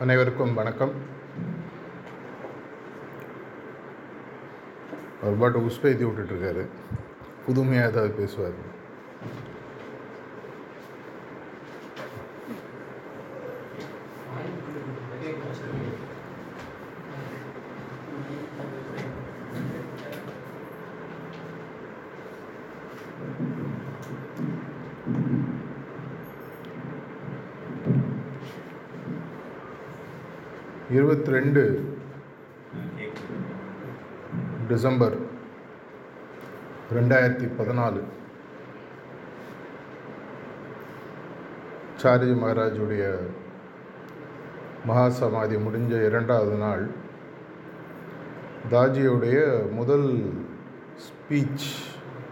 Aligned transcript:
அனைவருக்கும் 0.00 0.54
வணக்கம். 0.54 0.92
அவர் 5.22 5.38
பாட்டு 5.38 5.58
உஸ்பேத்தி 5.58 6.04
விட்டுட்ருக்காரு 6.08 6.66
புதுமையாக 7.46 7.90
ஏதாவது 7.90 8.14
பேசுவார். 8.14 8.58
இருபத்தி 31.28 31.40
ரெண்டு 31.44 31.62
டிசம்பர் 34.68 35.16
ரெண்டாயிரத்தி 36.96 37.46
பதினாலு. 37.58 38.00
சாரிஜி 42.02 42.36
மகாராஜுடைய 42.42 43.02
மகா 44.90 45.04
சமாதி 45.18 45.58
முடிஞ்ச 45.66 45.92
இரண்டாவது 46.08 46.56
நாள் 46.64 46.84
தாஜியுடைய 48.72 49.38
முதல் 49.80 50.08
ஸ்பீச் 51.08 51.68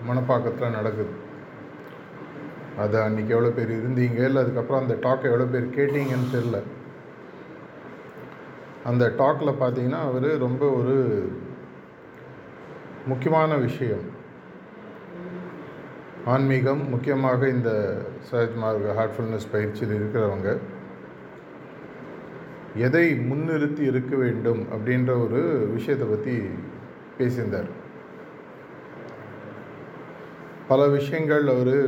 மணப்பாக்கத்தில் 0.09 0.77
நடக்குது. 0.79 1.15
அது 2.85 2.99
அன்றைக்கி 3.05 3.35
எவ்வளோ 3.37 3.53
பேர் 3.61 3.77
இருந்தீங்க 3.79 4.23
இல்லை 4.31 4.43
அதுக்கப்புறம் 4.45 4.83
அந்த 4.85 4.97
டாக்கை 5.07 5.31
எவ்வளோ 5.33 5.49
பேர் 5.53 5.75
கேட்டீங்கன்னு 5.79 6.35
தெரில 6.39 6.59
அந்த 8.87 9.05
டாக்கில் 9.19 9.59
பார்த்தீங்கன்னா 9.61 10.01
அவர் 10.09 10.39
ரொம்ப 10.39 10.65
ஒரு 10.71 10.97
முக்கியமான 13.07 13.55
விஷயம். 13.55 14.05
ஆன்மீகம் 16.25 16.89
முக்கியமாக 16.89 17.49
இந்த 17.49 17.71
சஹஜ் 18.31 18.57
மார்க் 18.57 18.95
ஹார்ட்ஃபுல்னஸ் 18.99 19.53
பயிற்சியில் 19.53 19.97
இருக்கிறவங்க. 19.97 20.59
எதை 22.77 23.07
முன்னிறுத்தி 23.31 23.81
இருக்க 23.81 24.17
வேண்டும் 24.17 24.63
அப்படின்ற 24.73 25.11
ஒரு 25.25 25.43
விஷயத்தை 25.73 26.09
பற்றி 26.09 26.35
பேசியிருந்தார். 27.19 27.71
பல 30.69 30.89
விஷயங்கள் 30.89 31.47
அவர் 31.49 31.79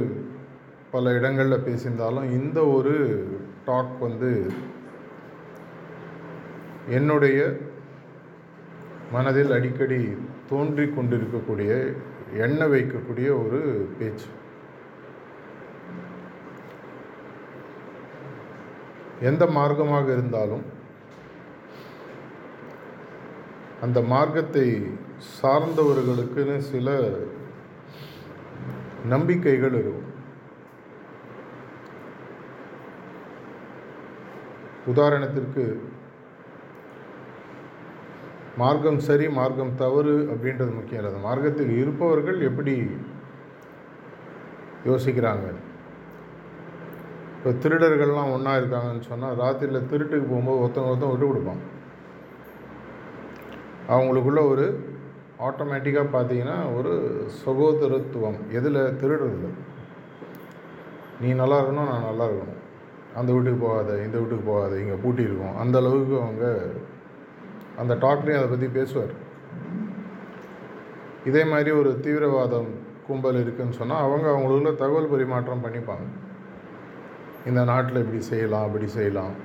பல 0.90 1.10
இடங்களில் 1.10 1.64
பேசியிருந்தாலும் 1.66 2.30
இந்த 2.30 2.66
ஒரு 2.66 2.94
டாக் 3.64 3.96
வந்து 4.00 4.30
என்னுடைய 6.96 7.38
மனதில் 9.12 9.52
அடிக்கடி 9.56 10.00
தோன்றி 10.48 10.84
கொண்டிருக்கக்கூடிய 10.88 11.72
எண்ண 12.44 12.60
வைக்கக்கூடிய 12.66 13.28
ஒரு 13.44 13.60
பேச்சு. 13.98 14.28
எந்த 19.20 19.44
மார்க்கமாக 19.58 20.06
இருந்தாலும் 20.16 20.64
அந்த 23.84 23.98
மார்க்கத்தை 24.12 24.66
சார்ந்தவர்களுக்குன்னு 25.42 26.58
சில 26.72 26.96
நம்பிக்கைகள் 29.06 29.76
இருக்கும். 29.80 30.06
உதாரணத்திற்கு 34.92 35.64
மார்க்கம் 38.60 39.00
சரி 39.06 39.26
மார்க்கம் 39.38 39.72
தவறு 39.82 40.14
அப்படின்றது 40.32 40.72
முக்கியம் 40.76 41.00
இல்லை. 41.00 41.12
அந்த 41.12 41.22
மார்க்கத்தில் 41.28 41.72
இருப்பவர்கள் 41.82 42.38
எப்படி 42.48 42.74
யோசிக்கிறாங்க? 44.88 45.46
இப்போ 47.36 47.50
திருடர்கள்லாம் 47.62 48.32
ஒன்றா 48.36 48.52
இருக்காங்கன்னு 48.60 49.08
சொன்னால் 49.10 49.38
ராத்திரியில் 49.42 49.88
திருட்டுக்கு 49.90 50.26
போகும்போது 50.30 50.62
ஒருத்தவங்க 50.62 50.92
ஒருத்தன் 50.92 51.12
விட்டு 51.12 51.28
கொடுப்பான். 51.30 51.62
அவங்களுக்குள்ள 53.94 54.40
ஒரு 54.52 54.64
ஆட்டோமேட்டிக்காக 55.48 56.08
பார்த்தீங்கன்னா 56.16 56.58
ஒரு 56.78 56.92
சகோதரத்துவம். 57.44 58.38
எதில்? 58.58 58.80
திருடுறதில்ல 59.00 59.50
நீ 61.22 61.28
நல்லா 61.42 61.58
இருக்கணும் 61.60 61.90
நான் 61.92 62.08
நல்லா 62.10 62.26
இருக்கணும். 62.28 62.62
அந்த 63.18 63.30
வீட்டுக்கு 63.34 63.60
போகாத 63.66 63.90
இந்த 64.06 64.16
வீட்டுக்கு 64.20 64.44
போகாத 64.50 64.72
இங்கே 64.82 64.96
பூட்டி 65.04 65.22
இருக்கும் 65.28 65.56
அந்த 65.62 65.76
அளவுக்கு 65.82 66.14
அவங்க 66.24 66.44
அந்த 67.80 67.94
டாக்லேயும் 68.04 68.40
அதை 68.40 68.48
பற்றி 68.50 68.68
பேசுவார். 68.78 69.14
இதே 71.24 71.42
மாதிரி 71.52 71.70
ஒரு 71.80 71.90
தீவிரவாதம் 72.04 72.70
கும்பல் 73.06 73.38
இருக்குதுன்னு 73.42 73.78
சொன்னால் 73.80 74.04
அவங்க 74.06 74.26
அவங்களுக்குள்ள 74.30 74.72
தகவல் 74.74 75.12
பரிமாற்றம் 75.12 75.64
பண்ணிப்பாங்க. 75.64 76.06
இந்த 77.48 77.60
நாட்டில் 77.70 78.02
இப்படி 78.04 78.20
செய்யலாம் 78.30 78.66
அப்படி 78.66 78.86
செய்யலாம். 78.96 79.36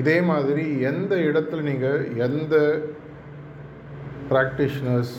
இதே 0.00 0.18
மாதிரி 0.30 0.64
எந்த 0.90 1.12
இடத்துல 1.28 1.60
நீங்கள் 1.68 2.00
எந்த 2.26 2.56
ப்ராக்டிஷனர்ஸ் 4.30 5.16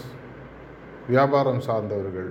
வியாபாரம் 1.07 1.65
சார்ந்தவர்கள் 1.67 2.29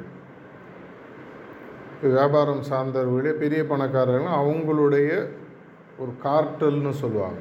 வியாபாரம் 2.02 2.64
சார்ந்தவர்களே 2.70 3.30
பெரிய 3.42 3.60
பணக்காரர்கள் 3.70 4.36
அவங்களுடைய 4.40 5.10
ஒரு 6.02 6.12
கார்ட்டல்னு 6.24 6.92
சொல்லுவாங்க. 7.02 7.40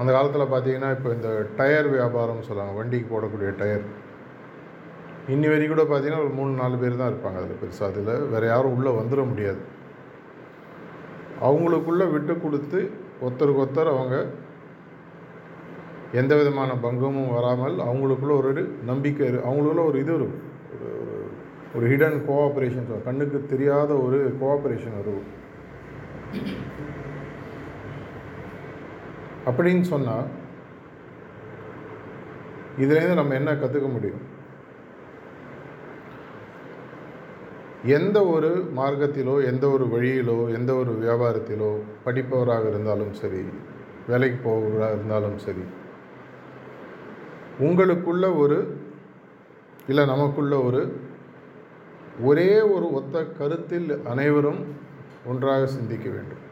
அந்த 0.00 0.10
காலத்தில் 0.16 0.52
பார்த்தீங்கன்னா 0.52 0.90
இப்போ 0.96 1.10
இந்த 1.16 1.30
டயர் 1.58 1.88
வியாபாரம்னு 1.94 2.46
சொல்லுவாங்க 2.48 2.74
வண்டிக்கு 2.78 3.08
போடக்கூடிய 3.12 3.50
டயர். 3.60 3.84
இன்னி 5.34 5.46
வரைக்கும் 5.52 5.74
கூட 5.74 5.84
பார்த்தீங்கன்னா 5.90 6.22
ஒரு 6.26 6.32
மூணு 6.38 6.52
நாலு 6.60 6.76
பேர் 6.82 7.00
தான் 7.00 7.10
இருப்பாங்க 7.12 7.40
அதில் 7.40 7.60
பெருசாக 7.62 7.90
அதில் 7.92 8.28
வேறு 8.32 8.46
யாரும் 8.52 8.76
உள்ளே 8.76 8.92
வந்துட 9.00 9.22
முடியாது. 9.30 9.60
அவங்களுக்குள்ளே 11.48 12.06
விட்டு 12.14 12.34
கொடுத்து 12.44 12.80
ஒருத்தருக்கு 13.24 13.62
ஒருத்தர் 13.64 13.94
அவங்க 13.94 14.16
எந்த 16.20 16.32
விதமான 16.40 16.70
பங்கமும் 16.86 17.34
வராமல் 17.38 17.76
அவங்களுக்குள்ள 17.88 18.34
ஒரு 18.42 18.62
நம்பிக்கை 18.90 19.26
அவங்களுக்குள்ள 19.48 19.84
ஒரு 19.90 19.98
இது 20.04 20.14
இருக்கும். 20.18 20.44
ஒரு 20.74 20.88
ஒரு 21.74 21.86
ஹிடன் 21.86 22.24
கோஆப்ரேஷன் 22.28 23.04
கண்ணுக்கு 23.04 23.46
தெரியாத 23.46 23.90
ஒரு 23.98 24.18
கோஆப்ரேஷன் 24.40 24.96
இருக்கும் 25.00 25.28
அப்படின்னு 29.46 29.80
சொன்னால் 29.82 30.26
இதுலேருந்து 32.78 33.14
நம்ம 33.14 33.34
என்ன 33.34 33.52
கற்றுக்க 33.52 33.88
முடியும்? 33.88 34.24
எந்த 37.94 38.26
ஒரு 38.26 38.48
மார்க்கத்திலோ 38.74 39.44
எந்த 39.44 39.64
ஒரு 39.68 39.84
வழியிலோ 39.84 40.54
எந்த 40.54 40.74
ஒரு 40.74 40.92
வியாபாரத்திலோ 40.98 41.70
படிப்பவராக 42.04 42.68
இருந்தாலும் 42.68 43.12
சரி 43.12 43.42
வேலைக்கு 44.08 44.38
போவராக 44.42 44.92
இருந்தாலும் 44.92 45.36
சரி 45.38 45.64
உங்களுக்குள்ள 47.60 48.36
ஒரு 48.36 48.58
இல்லை 49.88 50.04
நமக்குள்ள 50.06 50.62
ஒரு 50.62 50.80
ஒரே 52.22 52.60
ஒரு 52.60 52.92
ஒத்த 52.92 53.24
கருத்தில் 53.24 54.00
அனைவரும் 54.06 54.66
ஒன்றாக 55.26 55.66
சிந்திக்க 55.66 56.10
வேண்டும். 56.10 56.46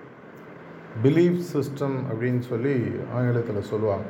பிலீஃப் 1.03 1.41
சிஸ்டம் 1.53 1.97
அப்படின்னு 2.13 2.39
சொல்லி 2.39 2.91
ஆங்கிலத்தில் 3.15 3.63
சொல்லுவாங்க. 3.63 4.05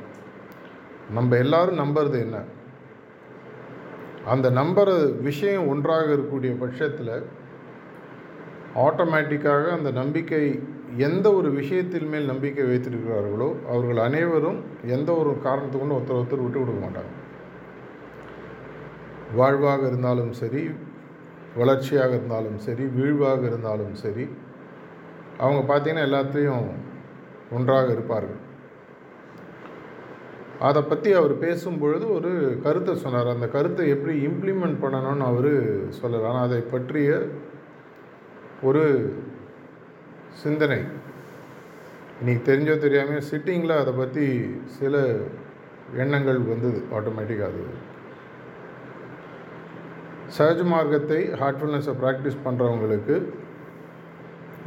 நம்ம 1.11 1.37
எல்லாரும் 1.37 1.78
நம்புறது 1.78 2.21
என்ன? 2.21 2.39
அந்த 4.26 4.50
நம்புற 4.50 5.20
விஷயம் 5.20 5.69
ஒன்றாக 5.69 6.14
இருக்கக்கூடிய 6.14 6.58
பட்சத்தில் 6.58 7.23
ஆட்டோமேட்டிக்காக 8.76 9.70
அந்த 9.70 9.91
நம்பிக்கை 9.91 10.62
எந்த 10.97 11.35
ஒரு 11.35 11.52
விஷயத்தின் 11.52 12.09
மேல் 12.09 12.25
நம்பிக்கை 12.25 12.64
வைத்திருக்கிறார்களோ 12.64 13.67
அவர்கள் 13.67 13.97
அனைவரும் 13.97 14.62
எந்த 14.85 15.12
ஒரு 15.12 15.38
காரணத்துக்கு 15.43 15.88
கொண்டு 15.88 15.94
ஒருத்தர் 15.94 16.17
ஒருத்தர் 16.17 16.43
விட்டு 16.43 16.59
கொடுக்க 16.59 16.87
மாட்டாங்க. 16.87 17.25
வாழ்வாக 19.35 19.87
இருந்தாலும் 19.87 20.32
சரி 20.32 20.70
வளர்ச்சியாக 21.61 22.12
இருந்தாலும் 22.19 22.58
சரி 22.67 22.85
வீழ்வாக 22.97 23.43
இருந்தாலும் 23.50 23.94
சரி 24.05 24.25
அவங்க 25.44 25.61
பார்த்திங்கன்னா 25.70 26.08
எல்லாத்தையும் 26.08 26.67
ஒன்றாக 27.56 27.88
இருப்பார்கள். 27.97 28.43
அதை 30.69 30.81
பற்றி 30.82 31.11
அவர் 31.20 31.35
பேசும்பொழுது 31.44 32.05
ஒரு 32.19 32.31
கருத்தை 32.64 32.93
சொன்னார். 33.03 33.35
அந்த 33.35 33.47
கருத்தை 33.56 33.87
எப்படி 33.94 34.14
இம்ப்ளிமெண்ட் 34.29 34.79
பண்ணணும்னு 34.85 35.26
அவர் 35.32 35.53
சொல்லலாம் 35.99 36.31
ஆனால் 36.31 36.47
அதை 36.49 36.61
பற்றிய 36.75 37.11
ஒரு 38.69 38.85
சிந்தனை. 40.43 40.81
இன்றைக்கி 42.20 42.43
தெரிஞ்சோ 42.50 42.76
தெரியாமல் 42.85 43.26
சிட்டிங்கில் 43.31 43.81
அதை 43.82 43.93
பற்றி 43.94 44.26
சில 44.79 45.05
எண்ணங்கள் 46.05 46.41
வந்தது. 46.52 46.81
ஆட்டோமேட்டிக்காக 46.97 47.52
அது 47.52 47.64
சஹஜ் 50.34 50.62
மார்க்கத்தை 50.64 51.19
ஹார்ட்ஃபுல்னஸை 51.40 51.93
ப்ராக்டிஸ் 52.02 52.44
பண்ணுறவங்களுக்கு 52.44 53.17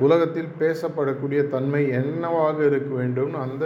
உலகத்தில் 0.05 0.51
பேசப்படக்கூடிய 0.59 1.39
தன்மை 1.53 1.81
என்னவாக 1.99 2.57
இருக்க 2.65 2.89
வேண்டும்னு 2.99 3.39
அந்த 3.45 3.65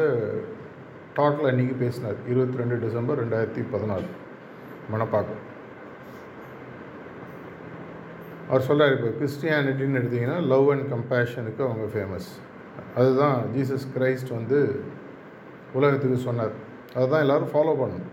டாக்கில் 1.18 1.50
அன்றைக்கி 1.50 1.75
பேசினார். 1.81 2.16
இருபத்தி 2.31 2.60
ரெண்டு 2.62 2.78
டிசம்பர் 2.86 3.19
ரெண்டாயிரத்தி 3.24 3.63
பதினாலு. 3.74 4.07
மணப்பாக்கம் 4.94 5.44
அவர் 8.48 8.66
சொல்கிறார் 8.69 8.95
இப்போ 8.95 9.12
கிறிஸ்டியானிட்டின்னு 9.19 10.00
எடுத்திங்கன்னா 10.01 10.40
லவ் 10.54 10.72
அண்ட் 10.74 10.88
கம்பேஷனுக்கு 10.94 11.62
அவங்க 11.68 11.86
ஃபேமஸ் 11.94 12.31
அதுதான் 12.95 13.38
ஜீசஸ் 13.56 13.88
கிரைஸ்ட் 13.95 14.34
வந்து 14.40 14.60
உலகத்துக்கு 15.78 16.18
சொன்னார். 16.28 16.56
அதுதான் 16.95 17.24
எல்லோரும் 17.25 17.54
ஃபாலோ 17.54 17.75
பண்ணணும். 17.84 18.12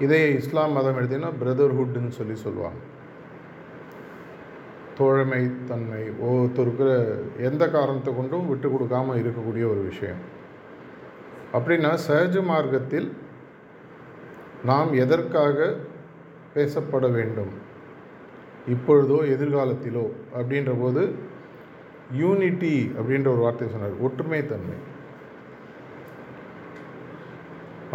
இதே 0.00 0.32
இஸ்லாம் 0.32 0.72
மதம் 0.72 0.98
எடுத்திங்கன்னா 0.98 1.32
பிரதர்ஹுட்னு 1.42 2.08
சொல்லி 2.08 2.34
சொல்லுவாங்க. 2.34 2.78
தோழமை 4.96 5.50
தன்மை 5.68 6.10
ஒவ்வொருத்தருக்கு 6.10 7.18
எந்த 7.38 7.70
காரணத்தை 7.70 8.16
கொண்டும் 8.16 8.48
விட்டு 8.48 8.70
கொடுக்காமல் 8.70 9.22
இருக்கக்கூடிய 9.22 9.64
ஒரு 9.70 9.82
விஷயம். 9.90 10.18
அப்படின்னா 11.52 11.98
சஹஜ 12.08 12.42
மார்க்கத்தில் 12.42 13.12
நாம் 14.64 14.92
எதற்காக 14.92 15.74
பேசப்பட 16.54 17.12
வேண்டும்? 17.12 17.52
இப்பொழுதோ 18.68 19.18
எதிர்காலத்திலோ 19.36 20.10
அப்படின்ற 20.38 20.80
போது 20.80 21.14
யூனிட்டி 22.12 22.92
அப்படின்ற 22.98 23.26
ஒரு 23.26 23.40
வார்த்தை 23.40 23.68
சொன்னார். 23.68 24.00
ஒற்றுமைத்தன்மை. 24.00 24.91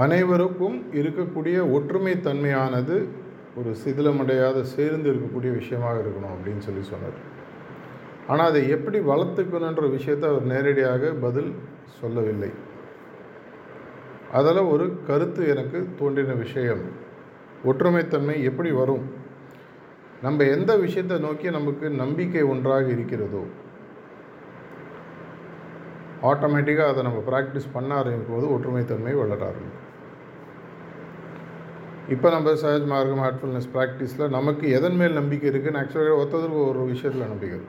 அனைவருக்கும் 0.04 0.76
இருக்கக்கூடிய 1.00 1.58
ஒற்றுமைத்தன்மையானது 1.76 2.96
ஒரு 3.60 3.72
சிதிலமடையாத 3.84 4.58
சேர்ந்து 4.74 5.08
இருக்கக்கூடிய 5.12 5.52
விஷயமாக 5.60 6.02
இருக்கணும் 6.04 6.34
அப்படின்னு 6.34 6.66
சொல்லி 6.66 6.84
சொன்னார். 6.90 7.18
ஆனால் 8.32 8.50
அதை 8.52 8.62
எப்படி 8.76 9.00
வளர்த்துக்கணுன்ற 9.12 9.86
விஷயத்தை 9.96 10.28
அவர் 10.32 10.46
நேரடியாக 10.54 11.12
பதில் 11.24 11.50
சொல்லவில்லை. 12.00 12.52
அதில் 14.40 14.70
ஒரு 14.74 14.86
கருத்து 15.10 15.42
எனக்கு 15.54 15.80
தோன்றின 16.02 16.36
விஷயம் 16.44 16.84
ஒற்றுமைத்தன்மை 17.72 18.36
எப்படி 18.50 18.72
வரும்? 18.82 19.06
நம்ம 20.26 20.44
எந்த 20.58 20.72
விஷயத்தை 20.84 21.18
நோக்கி 21.26 21.48
நமக்கு 21.58 21.88
நம்பிக்கை 22.04 22.44
ஒன்றாக 22.54 22.88
இருக்கிறதோ 22.98 23.44
ஆட்டோமேட்டிக்காக 26.30 26.94
அதை 26.94 27.02
நம்ம 27.08 27.20
ப்ராக்டிஸ் 27.32 27.74
பண்ண 27.74 27.90
ஆரம்பிக்கும் 28.00 28.36
போது 28.36 28.46
ஒற்றுமைத்தன்மை 28.54 29.12
வளர 29.24 29.42
ஆரம்பிக்கும். 29.50 29.84
இப்போ 32.10 32.30
நம்ம 32.30 32.50
சஹஜ் 32.50 32.86
மார்க்கம் 32.86 33.22
ஹார்ட்ஃபுல்னஸ் 33.24 33.70
ப்ராக்டிஸில் 33.74 34.30
நமக்கு 34.30 34.70
எதன் 34.70 34.96
மேல் 34.96 35.14
நம்பிக்கை 35.14 35.50
இருக்குன்னு 35.50 35.80
ஆக்சுவலாக 35.80 36.20
ஒருத்தருக்கு 36.22 36.68
ஒரு 36.68 36.86
விஷயத்தில் 36.86 37.28
நம்பிக்கை 37.28 37.60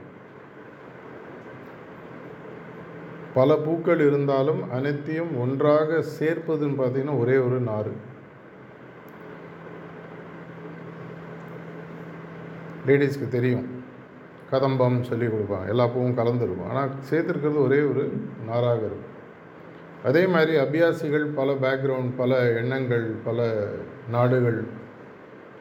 பல 3.35 3.57
பூக்கள் 3.57 4.01
இருந்தாலும் 4.01 4.71
அனைத்தையும் 4.71 5.41
ஒன்றாக 5.41 6.05
சேர்ப்பதுன்னு 6.19 6.79
பார்த்தீங்கன்னா 6.83 7.19
ஒரே 7.19 7.37
ஒரு 7.37 7.59
நாறு. 7.61 7.93
லேடிஸ்க்கு 12.87 13.29
தெரியும். 13.29 13.67
கதம்பம் 14.51 15.03
சொல்லி 15.03 15.27
கொடுப்பாங்க. 15.27 15.69
எல்லா 15.69 15.87
பூவும் 15.87 16.19
கலந்துருக்கும். 16.19 16.69
ஆனால் 16.69 16.91
சேர்த்துருக்கிறது 17.11 17.65
ஒரே 17.65 17.81
ஒரு 17.81 18.13
நாராக 18.47 18.79
இருக்கும். 18.79 19.15
அதே 20.05 20.27
மாதிரி 20.27 20.57
அபியாசிகள் 20.59 21.27
பல 21.35 21.53
பேக்ரவுண்ட் 21.53 22.11
பல 22.17 22.53
எண்ணங்கள் 22.53 23.07
பல 23.25 23.69
நாடுகள். 24.11 24.65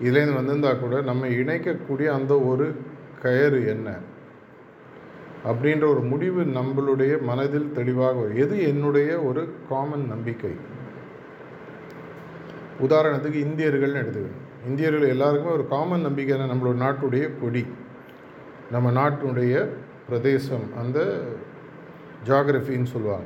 இதுலேருந்து 0.02 0.36
வந்திருந்தால் 0.36 0.80
கூட 0.80 1.02
நம்ம 1.02 1.28
இணைக்கக்கூடிய 1.28 2.06
அந்த 2.06 2.40
ஒரு 2.40 2.76
கயறு 3.24 3.68
என்ன? 3.68 3.98
அப்படின்ற 5.48 5.88
ஒரு 5.88 6.00
முடிவு 6.00 6.44
நம்மளுடைய 6.44 7.22
மனதில் 7.22 7.72
தெளிவாக 7.72 8.14
வரும். 8.14 8.38
எது 8.38 8.68
என்னுடைய 8.68 9.22
ஒரு 9.22 9.54
காமன் 9.70 10.08
நம்பிக்கை? 10.08 10.50
உதாரணத்துக்கு 12.82 13.46
இந்தியர்கள்னு 13.46 14.02
எடுத்துக்கணும் 14.04 14.68
இந்தியர்கள் 14.68 15.08
எல்லாருக்குமே 15.08 15.54
ஒரு 15.54 15.68
காமன் 15.68 16.02
நம்பிக்கை 16.02 16.38
நம்மளோட 16.38 16.78
நாட்டுடைய 16.80 17.32
கொடி. 17.42 17.66
நம்ம 18.72 18.92
நாட்டுடைய 18.92 19.68
பிரதேசம். 20.08 20.78
அந்த 20.78 21.24
ஜாகிரஃபின்னு 22.26 22.84
சொல்லுவாங்க. 22.84 23.26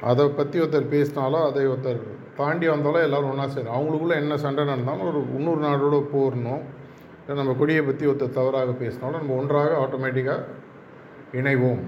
அதை 0.00 0.28
பற்றி 0.28 0.60
ஒருத்தர் 0.60 0.88
பேசினாலும் 0.88 1.42
அதை 1.42 1.66
ஒருத்தர் 1.66 2.00
தாண்டி 2.36 2.66
வந்தாலும் 2.68 3.06
எல்லோரும் 3.06 3.30
ஒன்றா 3.30 3.46
சேரும். 3.46 3.74
அவங்களுக்குள்ள 3.76 4.14
என்ன 4.22 4.36
சண்டை 4.44 4.64
நடந்தாலும் 4.64 5.08
ஒரு 5.10 5.20
இன்னொரு 5.36 5.60
நாடோட 5.66 5.98
போரணும் 6.14 6.62
இல்லை 7.18 7.36
நம்ம 7.40 7.52
கொடியை 7.58 7.82
பற்றி 7.82 8.06
ஒருத்தர் 8.06 8.38
தவறாக 8.38 8.72
பேசினாலும் 8.72 9.20
நம்ம 9.20 9.36
ஒன்றாக 9.40 9.76
ஆட்டோமேட்டிக்காக 9.82 10.42
இணைவோம். 11.40 11.82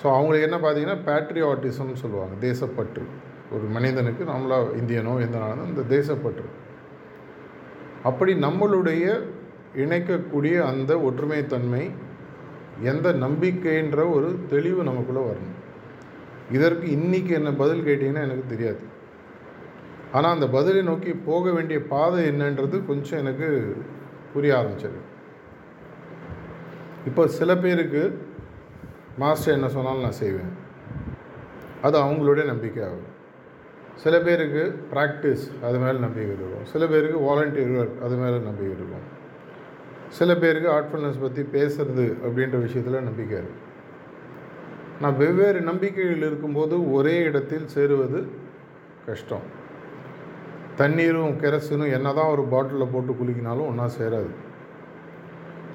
ஸோ 0.00 0.06
அவங்களுக்கு 0.16 0.46
என்ன 0.48 0.58
பார்த்தீங்கன்னா 0.64 0.98
பேட்ரியாட்டிசம்னு 1.08 2.02
சொல்லுவாங்க. 2.02 2.34
தேசப்பற்று. 2.40 3.04
ஒரு 3.52 3.66
மனிதனுக்கு 3.76 4.22
நம்மளா 4.24 4.58
இந்தியனோ 4.80 5.12
எந்த 5.26 5.38
நாளும் 5.38 5.70
இந்த 5.72 5.82
தேசப்பற்று. 5.96 6.48
அப்படி 8.02 8.32
நம்மளுடைய 8.34 9.04
இணைக்கக்கூடிய 9.84 10.56
அந்த 10.70 10.92
ஒற்றுமைத்தன்மை 10.96 11.84
எந்த 12.82 13.08
நம்பிக்கைன்ற 13.24 13.98
ஒரு 14.14 14.28
தெளிவு 14.48 14.82
நமக்குள்ளே 14.82 15.22
வரணும். 15.28 15.57
இதற்கு 16.52 16.86
இன்றைக்கி 16.88 17.32
என்ன 17.38 17.50
பதில் 17.52 17.84
கேட்டிங்கன்னா 17.88 18.26
எனக்கு 18.26 18.44
தெரியாது. 18.48 18.82
ஆனால் 20.12 20.34
அந்த 20.34 20.48
பதிலை 20.48 20.82
நோக்கி 20.82 21.12
போக 21.12 21.50
வேண்டிய 21.50 21.78
பாதை 21.82 22.20
என்னன்றது 22.30 22.86
கொஞ்சம் 22.86 23.18
எனக்கு 23.18 23.48
புரிய 24.32 24.54
ஆரம்பிச்சது. 24.54 25.00
இப்போ 27.06 27.26
சில 27.26 27.56
பேருக்கு 27.56 28.02
மாஸ்டர் 29.18 29.54
என்ன 29.54 29.68
சொன்னாலும் 29.68 30.06
நான் 30.06 30.20
செய்வேன். 30.22 30.50
அது 31.82 31.96
அவங்களுடைய 32.02 32.44
நம்பிக்கை 32.44 32.82
ஆகும். 32.84 33.06
சில 33.94 34.20
பேருக்கு 34.20 34.64
ப்ராக்டிஸ் 34.92 35.46
அது 35.62 35.78
மேலே 35.78 35.98
நம்பிக்கை 35.98 36.34
இருக்கும். 36.34 36.66
சில 36.72 36.86
பேருக்கு 36.86 37.18
வாலண்டியர் 37.28 37.78
ஒர்க் 37.78 38.02
அது 38.06 38.16
மேலே 38.16 38.38
நம்பிக்கை 38.48 38.74
இருக்கும். 38.76 39.06
சில 40.08 40.36
பேருக்கு 40.36 40.68
ஆர்ட்ஃபுல்னஸ் 40.70 41.20
பற்றி 41.20 41.42
பேசுறது 41.42 42.04
அப்படின்ற 42.26 42.58
விஷயத்தில் 42.66 43.06
நம்பிக்கை 43.08 43.38
இருக்குது 43.38 43.66
நான் 45.02 45.18
வெவ்வேறு 45.20 45.60
நம்பிக்கைகள் 45.68 46.24
இருக்கும்போது 46.28 46.76
ஒரே 46.96 47.14
இடத்தில் 47.28 47.66
சேருவது 47.74 48.20
கஷ்டம். 49.06 49.44
தண்ணீரும் 50.80 51.36
கெரசினும் 51.42 51.94
என்ன 51.96 52.08
தான் 52.18 52.32
ஒரு 52.34 52.42
பாட்டிலில் 52.52 52.92
போட்டு 52.94 53.12
குளிக்கினாலும் 53.20 53.68
ஒன்றா 53.70 53.86
சேராது. 53.98 54.32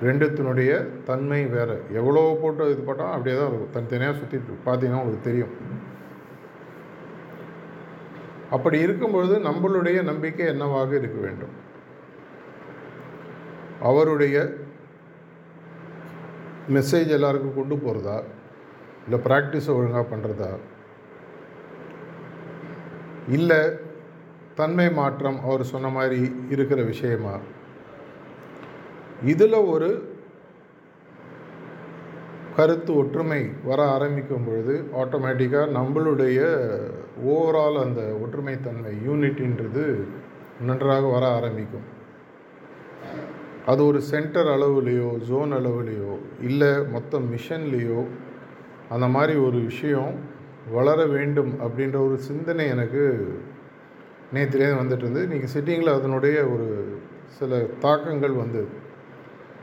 ரெண்டுத்தினுடைய 0.07 0.71
தன்மை 1.09 1.39
வேறு. 1.55 1.77
எவ்வளோ 1.99 2.23
போட்டு 2.41 2.69
இது 2.73 2.81
போட்டால் 2.89 3.13
அப்படியே 3.15 3.35
தான் 3.39 3.49
இருக்கும். 3.49 3.73
தனித்தனியாக 3.75 4.19
சுற்றிட்டு 4.19 4.59
பார்த்தீங்கன்னா 4.67 5.01
உங்களுக்கு 5.03 5.29
தெரியும். 5.29 5.55
அப்படி 8.55 8.77
இருக்கும்பொழுது 8.85 9.35
நம்மளுடைய 9.49 9.99
நம்பிக்கை 10.11 10.45
என்னவாக 10.53 10.91
இருக்க 11.01 11.19
வேண்டும்? 11.27 11.53
அவருடைய 13.89 14.37
மெசேஜ் 16.75 17.09
எல்லாருக்கும் 17.19 17.59
கொண்டு 17.59 17.75
போகிறதா 17.77 18.17
இல்லை 19.05 19.19
ப்ராக்டிஸை 19.25 19.73
ஒழுங்காக 19.75 20.05
பண்ணுறதா 20.11 20.51
இல்லை 23.27 23.61
தன்மை 24.55 24.91
மாற்றம் 24.91 25.39
அவர் 25.43 25.63
சொன்ன 25.63 25.89
மாதிரி 25.89 26.17
இருக்கிற 26.49 26.81
விஷயமா? 26.83 27.35
இதில் 29.25 29.59
ஒரு 29.73 30.11
கருத்து 32.55 32.95
ஒற்றுமை 32.95 33.39
வர 33.63 33.79
ஆரம்பிக்கும் 33.87 34.45
பொழுது 34.45 34.73
ஆட்டோமேட்டிக்காக 34.97 35.71
நம்மளுடைய 35.77 36.39
ஓவரால் 37.27 37.79
அந்த 37.83 38.01
ஒற்றுமைத்தன்மை 38.23 38.93
யூனிட்டின்றது 39.07 39.85
நன்றாக 40.61 41.07
வர 41.07 41.23
ஆரம்பிக்கும். 41.27 41.87
அது 43.65 43.85
ஒரு 43.85 44.01
சென்டர் 44.01 44.47
அளவுலேயோ 44.47 45.09
ஜோன் 45.29 45.53
அளவுலேயோ 45.53 46.13
இல்லை 46.41 46.71
மொத்த 46.85 47.19
மிஷன்லேயோ 47.31 48.01
அந்த 48.89 49.07
மாதிரி 49.07 49.39
ஒரு 49.39 49.59
விஷயம் 49.61 50.13
வளர 50.71 51.05
வேண்டும் 51.05 51.51
அப்படின்ற 51.61 52.07
ஒரு 52.07 52.17
சிந்தனை 52.17 52.67
எனக்கு 52.67 53.27
நேற்றுலேருந்து 54.33 54.81
வந்துட்டு 54.81 55.05
இருந்தது. 55.05 55.27
இன்றைக்கி 55.27 55.49
சிட்டிங்கில் 55.55 55.97
அதனுடைய 55.97 56.47
ஒரு 56.47 56.97
சில 57.39 57.59
தாக்கங்கள் 57.79 58.31
வந்தது 58.31 58.67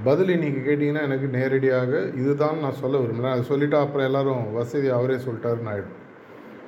பதில் 0.04 0.28
இன்றைக்கி 0.28 0.60
கேட்டிங்கன்னா 0.66 1.02
எனக்கு 1.02 1.26
நேரடியாக 1.26 2.00
இதுதான் 2.00 2.58
நான் 2.58 2.72
சொல்ல 2.72 2.98
விரும்புகிறேன் 2.98 3.32
அதை 3.32 3.44
சொல்லிவிட்டு 3.44 3.76
அப்புறம் 3.76 4.06
எல்லோரும் 4.06 4.52
வசதி 4.52 4.88
அவரே 4.88 5.14
சொல்லிட்டாருன்னு 5.14 5.72
ஆகிடும் 5.72 5.98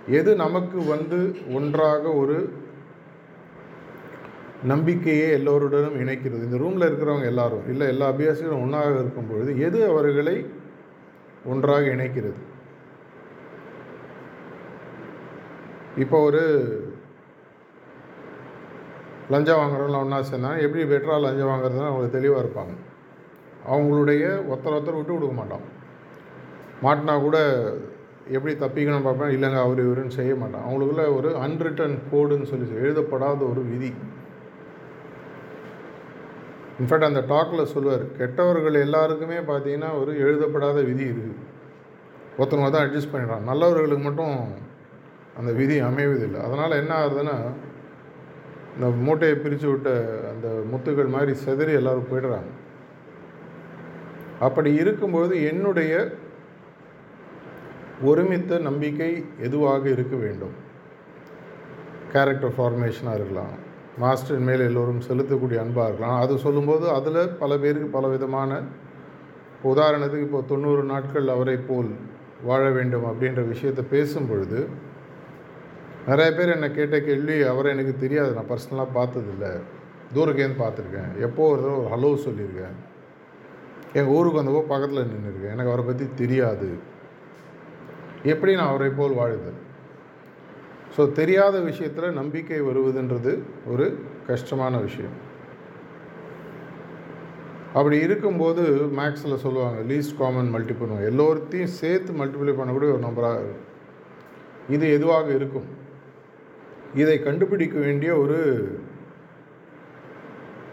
எது 0.08 0.36
நமக்கு 0.36 0.84
வந்து 0.84 1.36
ஒன்றாக 1.54 2.12
ஒரு 2.12 2.52
நம்பிக்கையே 4.62 5.30
எல்லோருடனும் 5.30 6.00
இணைக்கிறது? 6.00 6.44
இந்த 6.44 6.56
ரூமில் 6.56 6.88
இருக்கிறவங்க 6.88 7.24
எல்லாரும் 7.24 7.68
இல்லை 7.68 7.88
எல்லா 7.88 8.12
அபியாசிகளும் 8.12 8.62
ஒன்றாக 8.62 8.98
இருக்கும் 8.98 9.26
பொழுது 9.26 9.58
எது 9.58 9.88
அவர்களை 9.88 10.46
ஒன்றாக 11.44 11.80
இணைக்கிறது. 11.80 12.40
இப்போ 15.96 16.18
ஒரு 16.20 16.42
லஞ்சம் 19.30 19.58
வாங்குறவங்களாம் 19.58 20.04
ஒன்றா 20.04 20.18
சேர்ந்தாங்க 20.18 20.60
எப்படி 20.60 20.82
பெட்டராக 20.82 21.20
லஞ்சம் 21.20 21.50
வாங்குறதுன்னு 21.50 21.90
அவங்களுக்கு 21.90 22.18
தெளிவாக 22.18 22.42
இருப்பாங்க. 22.44 22.74
அவங்களுடைய 23.72 24.22
ஒருத்தர் 24.50 24.76
ஒருத்தர் 24.76 24.98
விட்டு 24.98 25.12
கொடுக்க 25.12 25.34
மாட்டான். 25.34 25.66
மாட்டினா 26.82 27.20
கூட 27.20 27.38
எப்படி 28.36 28.52
தப்பிக்கணும் 28.54 29.02
பார்ப்பேன் 29.02 29.34
இல்லைங்க 29.36 29.58
அவர் 29.64 29.80
இவருன்னு 29.86 30.18
செய்ய 30.18 30.34
மாட்டான். 30.34 30.64
அவங்களுக்குள்ள 30.66 31.16
ஒரு 31.16 31.28
அன்ரிட்டன் 31.44 31.98
கோடுன்னு 32.12 32.50
சொல்லி 32.52 32.74
எழுதப்படாத 32.82 33.44
ஒரு 33.44 33.62
விதி. 33.62 33.92
இன்ஃபேக்ட் 36.80 37.08
அந்த 37.08 37.22
டாக்கில் 37.32 37.70
சொல்லுவார் 37.72 38.04
கெட்டவர்கள் 38.18 38.84
எல்லாருக்குமே 38.86 39.38
பார்த்தீங்கன்னா 39.50 39.90
ஒரு 40.00 40.12
எழுதப்படாத 40.24 40.78
விதி 40.90 41.04
இருக்குது 41.12 41.48
ஒருத்தவங்க 42.38 42.70
தான் 42.70 42.86
அட்ஜஸ்ட் 42.86 43.12
பண்ணிடுறான் 43.12 43.48
நல்லவர்களுக்கு 43.50 44.04
மட்டும் 44.08 44.36
அந்த 45.38 45.50
விதி 45.58 45.76
அமைவதில்லை. 45.88 46.40
அதனால் 46.46 46.80
என்ன 46.82 46.92
ஆகுதுன்னா 47.02 47.36
இந்த 48.74 48.86
மூட்டையை 49.06 49.36
பிரித்து 49.44 49.68
விட்ட 49.70 49.90
அந்த 50.32 50.48
முத்துக்கள் 50.72 51.14
மாதிரி 51.14 51.32
செதறி 51.44 51.72
எல்லோரும் 51.80 52.10
போயிடுறாங்க. 52.10 52.50
அப்படி 54.46 54.70
இருக்கும்போது 54.82 55.34
என்னுடைய 55.50 55.92
ஒருமித்த 58.10 58.58
நம்பிக்கை 58.68 59.10
எதுவாக 59.46 59.84
இருக்க 59.88 60.14
வேண்டும்? 60.24 60.56
கேரக்டர் 62.14 62.56
ஃபார்மேஷனாக 62.56 63.18
இருக்கலாம். 63.18 63.54
மாஸ்டரின் 64.00 64.48
மேல் 64.48 64.66
எல்லோரும் 64.66 65.00
செலுத்தக்கூடிய 65.08 65.58
அன்பாக 65.62 65.88
இருக்கலாம். 65.88 66.20
அது 66.20 66.38
சொல்லும்போது 66.38 66.90
அதில் 66.90 67.28
பல 67.28 67.56
பேருக்கு 67.56 67.88
பல 67.88 68.06
விதமான 68.06 68.60
உதாரணத்துக்கு 69.64 70.20
இப்போ 70.20 70.40
தொண்ணூறு 70.46 70.82
நாட்கள் 70.82 71.28
அவரை 71.28 71.56
போல் 71.56 71.90
வாழ 72.44 72.70
வேண்டும் 72.70 73.04
அப்படின்ற 73.04 73.48
விஷயத்தை 73.48 73.84
பேசும் 73.90 74.28
பொழுது 74.28 74.68
நிறைய 76.06 76.32
பேர் 76.32 76.48
என்னை 76.48 76.70
கேட்ட 76.70 77.00
கேள்வி 77.00 77.42
அவரை 77.42 77.72
எனக்கு 77.72 77.96
தெரியாது. 77.96 78.32
நான் 78.32 78.48
பர்சனலாக 78.48 78.96
பார்த்ததில்ல. 78.98 79.48
தூரக்கேந்து 80.14 80.62
பார்த்துருக்கேன்? 80.62 81.12
எப்போ 81.20 81.48
ஒரு 81.48 81.62
ஒரு 81.76 81.88
ஹலோ 81.94 82.10
சொல்லியிருக்கேன். 82.24 82.78
எங்கள் 83.92 84.14
ஊருக்கு 84.14 84.40
வந்தப்போ 84.40 84.62
பக்கத்தில் 84.66 85.04
நின்றுருக்கேன் 85.04 85.54
எனக்கு 85.54 85.72
அவரை 85.72 85.84
பற்றி 85.84 86.08
தெரியாது. 86.14 86.70
எப்படி 88.22 88.54
நான் 88.54 88.68
அவரை 88.68 88.88
போல் 88.88 89.18
வாழுதல்? 89.20 89.60
ஸோ 90.96 91.02
தெரியாத 91.12 91.56
விஷயத்தில் 91.58 92.16
நம்பிக்கை 92.20 92.60
வருவதுன்றது 92.60 93.32
ஒரு 93.66 93.86
கஷ்டமான 94.26 94.78
விஷயம். 94.78 95.14
அப்படி 97.74 97.96
இருக்கும்போது 98.06 98.62
மேக்ஸில் 98.98 99.42
சொல்லுவாங்க 99.44 99.78
லீஸ்ட் 99.90 100.18
காமன் 100.18 100.50
மல்டிபிள் 100.54 100.90
எல்லோருத்தையும் 101.10 101.76
சேர்த்து 101.80 102.12
மல்டிப்ளை 102.12 102.54
பண்ணக்கூடிய 102.58 102.90
ஒரு 102.94 103.02
நம்பராக 103.06 103.44
இருக்கும். 103.44 103.68
இது 104.68 104.84
எதுவாக 104.90 105.28
இருக்கும்? 105.38 105.68
இதை 106.94 107.16
கண்டுபிடிக்க 107.18 107.76
வேண்டிய 107.78 108.10
ஒரு 108.16 108.40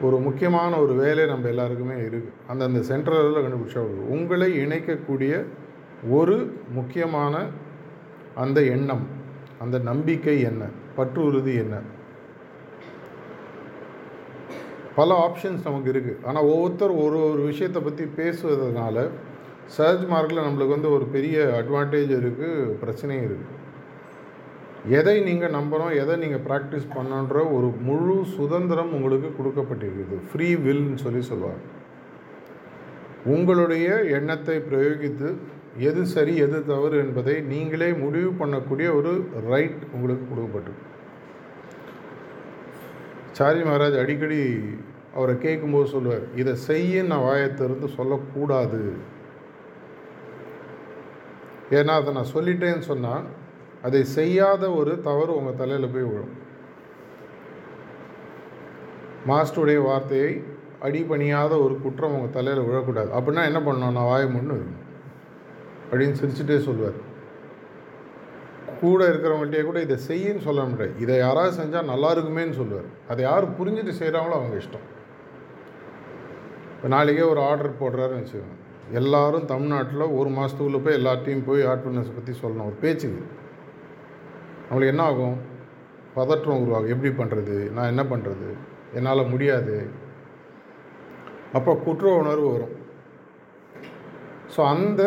ஒரு 0.02 0.18
முக்கியமான 0.26 0.72
ஒரு 0.80 0.94
வேலை 0.96 1.24
நம்ம 1.26 1.48
எல்லாருக்குமே 1.48 1.96
இருக்குது 2.02 2.36
அந்தந்த 2.48 2.82
சென்ட்ரலில் 2.90 3.46
கண்டுபிடிச்சா 3.46 3.82
உங்களை 4.16 4.50
இணைக்கக்கூடிய 4.66 5.34
ஒரு 6.20 6.36
முக்கியமான 6.78 7.42
அந்த 8.36 8.60
எண்ணம் 8.76 9.06
அந்த 9.64 9.78
நம்பிக்கை 9.90 10.36
என்ன? 10.50 10.64
பற்று 10.98 11.22
உறுதி 11.30 11.54
என்ன? 11.64 11.76
பல 14.98 15.16
ஆப்ஷன்ஸ் 15.26 15.68
நமக்கு 15.68 15.92
இருக்குது 15.94 16.22
ஆனால் 16.26 16.48
ஒவ்வொருத்தர் 16.52 16.94
ஒரு 17.04 17.18
ஒரு 17.32 17.42
விஷயத்தை 17.52 17.82
பற்றி 17.82 18.06
பேசுவதனால 18.20 19.06
சர்ச் 19.76 20.06
மார்க்கில் 20.12 20.46
நம்மளுக்கு 20.46 20.76
வந்து 20.76 20.92
ஒரு 20.98 21.06
பெரிய 21.16 21.38
அட்வான்டேஜ் 21.60 22.12
இருக்குது 22.20 22.76
பிரச்சனையும் 22.84 23.26
இருக்குது 23.28 23.58
எதை 24.98 25.16
நீங்கள் 25.22 25.56
நம்புகிறோம் 25.58 25.94
எதை 26.02 26.16
நீங்கள் 26.16 26.44
ப்ராக்டிஸ் 26.48 26.86
பண்ணுன்ற 26.96 27.38
ஒரு 27.56 27.68
முழு 27.88 28.16
சுதந்திரம் 28.36 28.94
உங்களுக்கு 28.98 29.30
கொடுக்கப்பட்டிருக்குது. 29.40 30.18
ஃப்ரீ 30.30 30.48
வில்னு 30.66 30.98
சொல்லி 31.06 31.22
சொல்லுவாங்க. 31.22 31.64
உங்களுடைய 33.36 33.88
எண்ணத்தை 34.18 34.58
பிரயோகித்து 34.70 35.30
எது 35.78 36.06
சரி 36.06 36.36
எது 36.36 36.66
தவறு 36.66 36.98
என்பதை 36.98 37.42
நீங்களே 37.42 37.92
முடிவு 37.92 38.32
பண்ணக்கூடிய 38.40 38.88
ஒரு 38.96 39.12
ரைட் 39.50 39.82
உங்களுக்கு 39.94 40.26
கொடுக்கப்பட்டிருக்கு 40.32 40.88
சாரி 43.32 43.60
மகாராஜ் 43.62 44.02
அடிக்கடி 44.02 44.40
அவரை 45.16 45.38
கேட்கும்போது 45.38 45.88
சொல்லுவார் 45.88 46.26
இதை 46.36 46.56
செய்ய 46.56 47.04
நான் 47.04 47.26
வாயத்திலிருந்து 47.28 47.88
சொல்லக்கூடாது. 47.88 48.82
ஏன்னா 51.70 51.94
அதை 52.00 52.14
நான் 52.14 52.34
சொல்லிட்டேன்னு 52.36 52.80
சொன்னால் 52.80 53.26
அதை 53.82 54.04
செய்யாத 54.04 54.72
ஒரு 54.72 55.02
தவறு 55.02 55.32
உங்கள் 55.36 55.56
தலையில் 55.56 55.94
போய் 55.94 56.10
விழும். 56.10 56.36
மாஸ்டருடைய 59.30 59.80
வார்த்தையை 59.84 60.44
அடிபணியாத 60.88 61.54
ஒரு 61.64 61.78
குற்றம் 61.82 62.14
உங்கள் 62.14 62.36
தலையில் 62.38 62.68
விழக்கூடாது. 62.68 63.10
அப்படின்னா 63.18 63.44
என்ன 63.46 63.60
பண்ணணும்? 63.60 63.98
நான் 63.98 64.12
வாய 64.12 64.26
முன்னு 64.36 64.58
அப்படின்னு 65.92 66.20
சிரிச்சுட்டே 66.22 66.58
சொல்லுவார். 66.68 67.00
கூட 68.82 69.00
இருக்கிறவங்கள்ட்டே 69.12 69.62
கூட 69.70 69.80
இதை 69.86 69.96
செய்யின்னு 70.08 70.46
சொல்ல 70.48 70.62
முடியாது 70.64 70.94
இதை 71.04 71.18
யாராவது 71.18 71.54
செஞ்சால் 71.62 71.90
நல்லா 71.92 72.10
இருக்குமேன்னு 72.16 72.56
சொல்லுவார். 72.60 72.90
அதை 73.12 73.22
யார் 73.30 73.56
புரிஞ்சுட்டு 73.58 73.94
செய்கிறாங்களோ 74.02 74.38
அவங்க 74.40 74.56
இஷ்டம். 74.62 74.86
இப்போ 76.74 76.88
நாளைக்கே 76.88 77.22
ஒரு 77.22 77.42
ஆர்டர் 77.42 77.80
போடுறாருன்னு 77.82 78.24
வச்சுக்கோங்க. 78.24 78.58
எல்லாரும் 79.00 79.46
தமிழ்நாட்டில் 79.46 80.14
ஒரு 80.20 80.30
மாதத்துக்குள்ளே 80.38 80.80
போய் 80.86 81.00
எல்லாத்தையும் 81.00 81.44
போய் 81.50 81.62
ஆர்ட்பினஸை 81.72 82.14
பற்றி 82.16 82.34
சொல்லணும். 82.42 82.70
ஒரு 82.70 82.78
பேச்சுக்கு. 82.84 83.24
நம்மளுக்கு 84.68 84.94
என்ன 84.94 85.04
ஆகும்? 85.04 85.38
பதற்றம் 86.14 86.62
உருவாகும். 86.64 86.94
எப்படி 86.94 87.12
பண்ணுறது 87.20 87.58
நான் 87.72 87.92
என்ன 87.94 88.04
பண்ணுறது 88.04 88.50
என்னால் 88.94 89.30
முடியாது. 89.34 89.76
அப்போ 91.58 91.72
குற்ற 91.86 92.08
உணர்வு 92.22 92.48
வரும். 92.54 92.74
ஸோ 94.56 94.62
அந்த 94.74 95.04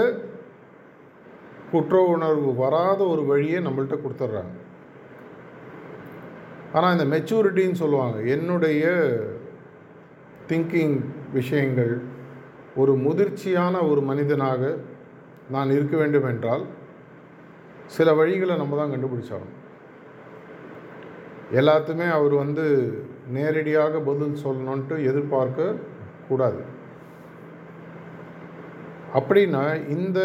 குற்ற 1.73 1.97
உணர்வு 2.15 2.49
வராத 2.63 3.01
ஒரு 3.13 3.23
வழியை 3.31 3.59
நம்மள்ட்ட 3.67 3.97
கொடுத்துட்றாங்க. 4.03 4.55
ஆனால் 6.77 6.95
இந்த 6.97 7.07
மெச்சூரிட்டின்னு 7.15 7.83
சொல்லுவாங்க. 7.83 8.19
என்னுடைய 8.35 8.85
திங்கிங் 10.51 10.97
விஷயங்கள் 11.39 11.95
ஒரு 12.83 12.93
முதிர்ச்சியான 13.07 13.75
ஒரு 13.91 14.01
மனிதனாக 14.11 14.63
நான் 15.55 15.75
இருக்க 15.77 15.95
வேண்டும் 16.03 16.29
என்றால் 16.33 16.65
சில 17.97 18.09
வழிகளை 18.21 18.55
நம்ம 18.61 18.77
தான் 18.81 18.93
கண்டுபிடிச்சாகணும். 18.93 19.59
எல்லாத்துமே 21.61 22.07
அவர் 22.19 22.35
வந்து 22.43 22.67
நேரடியாக 23.37 23.99
பதில் 24.09 24.39
சொல்லணுன்ட்டு 24.45 24.97
எதிர்பார்க்க 25.11 25.75
கூடாது 26.29 26.63
அப்படின்னா 29.19 29.65
இந்த 29.97 30.21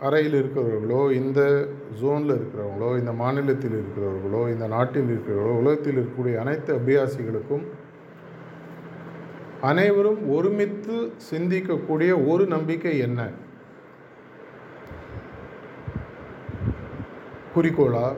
அறையில் 0.00 0.42
இருக்கிறவர்களோ 0.42 1.12
இந்த 1.12 1.68
ஜோனில் 2.00 2.32
இருக்கிறவங்களோ 2.36 2.98
இந்த 2.98 3.12
மாநிலத்தில் 3.12 3.76
இருக்கிறவர்களோ 3.76 4.48
இந்த 4.48 4.66
நாட்டில் 4.66 5.08
இருக்கிறவர்களோ 5.08 5.56
உலகத்தில் 5.56 5.96
இருக்கக்கூடிய 5.98 6.36
அனைத்து 6.36 6.78
அபியாசிகளுக்கும் 6.78 7.64
அனைவரும் 9.60 10.30
ஒருமித்து 10.30 11.12
சிந்திக்கக்கூடிய 11.30 12.28
ஒரு 12.28 12.46
நம்பிக்கை 12.46 12.98
என்ன? 12.98 13.28
குறிக்கோளா? 17.56 18.14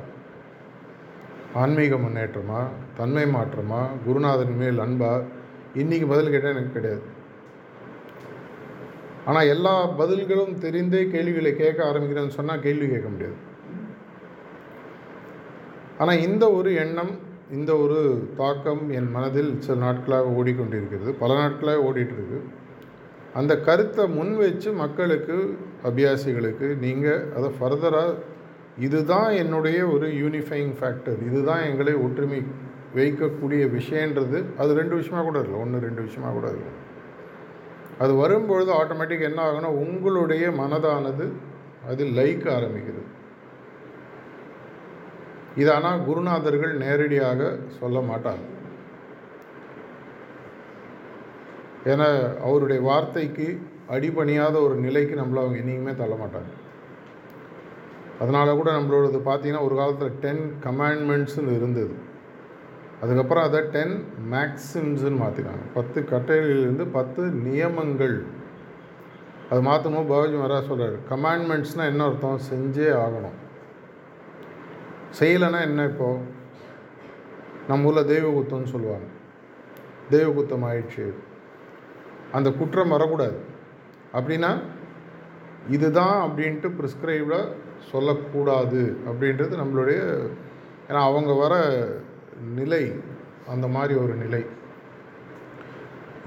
ஆன்மீக 1.55 1.97
முன்னேற்றமா? 1.97 2.67
தன்மை 2.97 3.25
மாற்றமா? 3.25 3.87
குருநாதன் 4.07 4.57
மேல் 4.57 4.79
அன்பா? 4.79 5.23
இன்றைக்கி 5.75 6.09
பதில் 6.09 6.31
கேட்டால் 6.31 6.51
எனக்கு 6.51 6.73
கிடையாது. 6.73 7.17
ஆனால் 9.29 9.49
எல்லா 9.55 9.75
பதில்களும் 10.01 10.55
தெரிந்தே 10.65 11.03
கேள்விகளை 11.15 11.53
கேட்க 11.63 11.81
ஆரம்பிக்கிறேன்னு 11.91 12.37
சொன்னால் 12.37 12.65
கேள்வி 12.67 12.87
கேட்க 12.93 13.09
முடியாது. 13.15 13.39
ஆனால் 16.03 16.23
இந்த 16.29 16.45
ஒரு 16.59 16.71
எண்ணம் 16.85 17.13
இந்த 17.57 17.73
ஒரு 17.83 17.99
தாக்கம் 18.41 18.83
என் 18.99 19.11
மனதில் 19.17 19.53
சில 19.65 19.77
நாட்களாக 19.85 20.33
ஓடிக்கொண்டிருக்கிறது. 20.39 21.13
பல 21.23 21.31
நாட்களாக 21.43 21.85
ஓடிட்டுருக்கு. 21.89 22.41
அந்த 23.39 23.53
கருத்தை 23.69 24.05
முன் 24.17 24.35
வச்சு 24.43 24.69
மக்களுக்கு 24.83 25.37
அபியாசிகளுக்கு 25.89 26.69
நீங்கள் 26.85 27.23
அதை 27.37 27.51
ஃபர்தராக 27.59 28.17
இதுதான் 28.87 29.31
என்னுடைய 29.43 29.79
ஒரு 29.95 30.09
யூனிஃபைங் 30.23 30.75
ஃபேக்டர் 30.81 31.21
இதுதான் 31.29 31.63
எங்களை 31.71 31.95
ஒற்றுமை 32.07 32.41
வைக்கக்கூடிய 32.99 33.63
விஷயன்றது 33.79 34.39
அது 34.63 34.79
ரெண்டு 34.81 34.95
விஷயமாக 35.01 35.27
கூட 35.29 35.39
இல்லை. 35.45 35.57
ஒன்று 35.65 35.87
ரெண்டு 35.89 36.03
விஷயமாக 36.07 36.35
கூட 36.39 36.49
இல்லை. 36.57 36.71
அது 38.03 38.13
வரும்பொழுது 38.15 38.71
ஆட்டோமேட்டிக் 38.81 39.29
என்ன 39.29 39.41
ஆகும்னா 39.47 39.71
உங்களுடைய 39.85 40.45
மனதானது 40.61 41.27
அது 41.91 42.05
லைக்க 42.19 42.45
ஆரம்பிக்கிறது 42.59 43.07
இது 45.61 45.71
ஆனால் 45.75 46.05
குருநாதர்கள் 46.09 46.73
நேரடியாக 46.83 47.41
சொல்ல 47.79 47.99
மாட்டாங்க. 48.11 48.45
ஏன்னா 51.93 52.07
அவருடைய 52.47 52.81
வார்த்தைக்கு 52.89 53.49
அடிபணியாத 53.95 54.57
ஒரு 54.67 54.75
நிலைக்கு 54.85 55.15
நம்மளை 55.21 55.41
அவங்க 55.43 55.59
என்றைக்குமே 55.61 55.95
தள்ள 56.01 56.15
மாட்டாங்க. 56.23 56.51
அதனால் 58.21 58.59
கூட 58.61 58.71
நம்மளோடது 58.79 59.19
பார்த்தீங்கன்னா 59.29 59.65
ஒரு 59.69 59.77
காலத்தில் 59.81 60.19
டென் 60.25 60.45
கமாண்ட்மெண்ட்ஸ்னு 60.67 61.57
இருந்தது. 61.59 61.95
அதுக்கப்புறம் 63.01 63.45
அதை 63.45 63.61
டென் 63.61 64.05
மேக்ஸிம்ஸ்ன்னு 64.33 65.21
மாற்றினாங்க 65.23 65.65
பத்து 65.75 66.05
கட்டளையிலிருந்து 66.05 66.87
பத்து 66.87 67.23
நியமங்கள். 67.23 68.25
அது 69.51 69.63
மாற்றணும் 69.63 70.07
பாபாஜி 70.09 70.35
மகாராஜ் 70.35 70.67
சொல்கிறார் 70.67 70.97
கமாண்ட்மெண்ட்ஸ்னால் 71.11 71.91
என்ன 71.91 72.05
அர்த்தம்? 72.05 72.41
செஞ்சே 72.51 72.89
ஆகணும். 73.05 73.37
செய்யலைன்னா 75.21 75.61
என்ன 75.61 75.85
இப்போது 75.85 76.19
நம்ம 77.69 77.89
ஊரில் 77.89 78.09
தெய்வகுத்தம்னு 78.09 78.73
சொல்லுவாங்க. 78.75 79.07
தெய்வகுத்தம் 80.11 80.65
ஆயிடுச்சு. 80.65 81.15
அந்த 82.33 82.51
குற்றம் 82.53 82.89
வரக்கூடாது. 82.89 83.39
அப்படின்னா 84.13 84.61
இதுதான் 85.69 86.31
அப்படின்ட்டு 86.31 86.73
ப்ரிஸ்கிரைப்டாக 86.81 87.53
சொல்லக்கூடாது 87.79 88.97
அப்படின்றது 89.07 89.55
நம்மளுடைய 89.63 90.29
ஏன்னா 90.89 91.03
அவங்க 91.11 91.33
வர 91.33 91.55
நிலை 92.59 92.85
அந்த 93.53 93.67
மாதிரி 93.75 93.95
ஒரு 94.05 94.15
நிலை. 94.23 94.43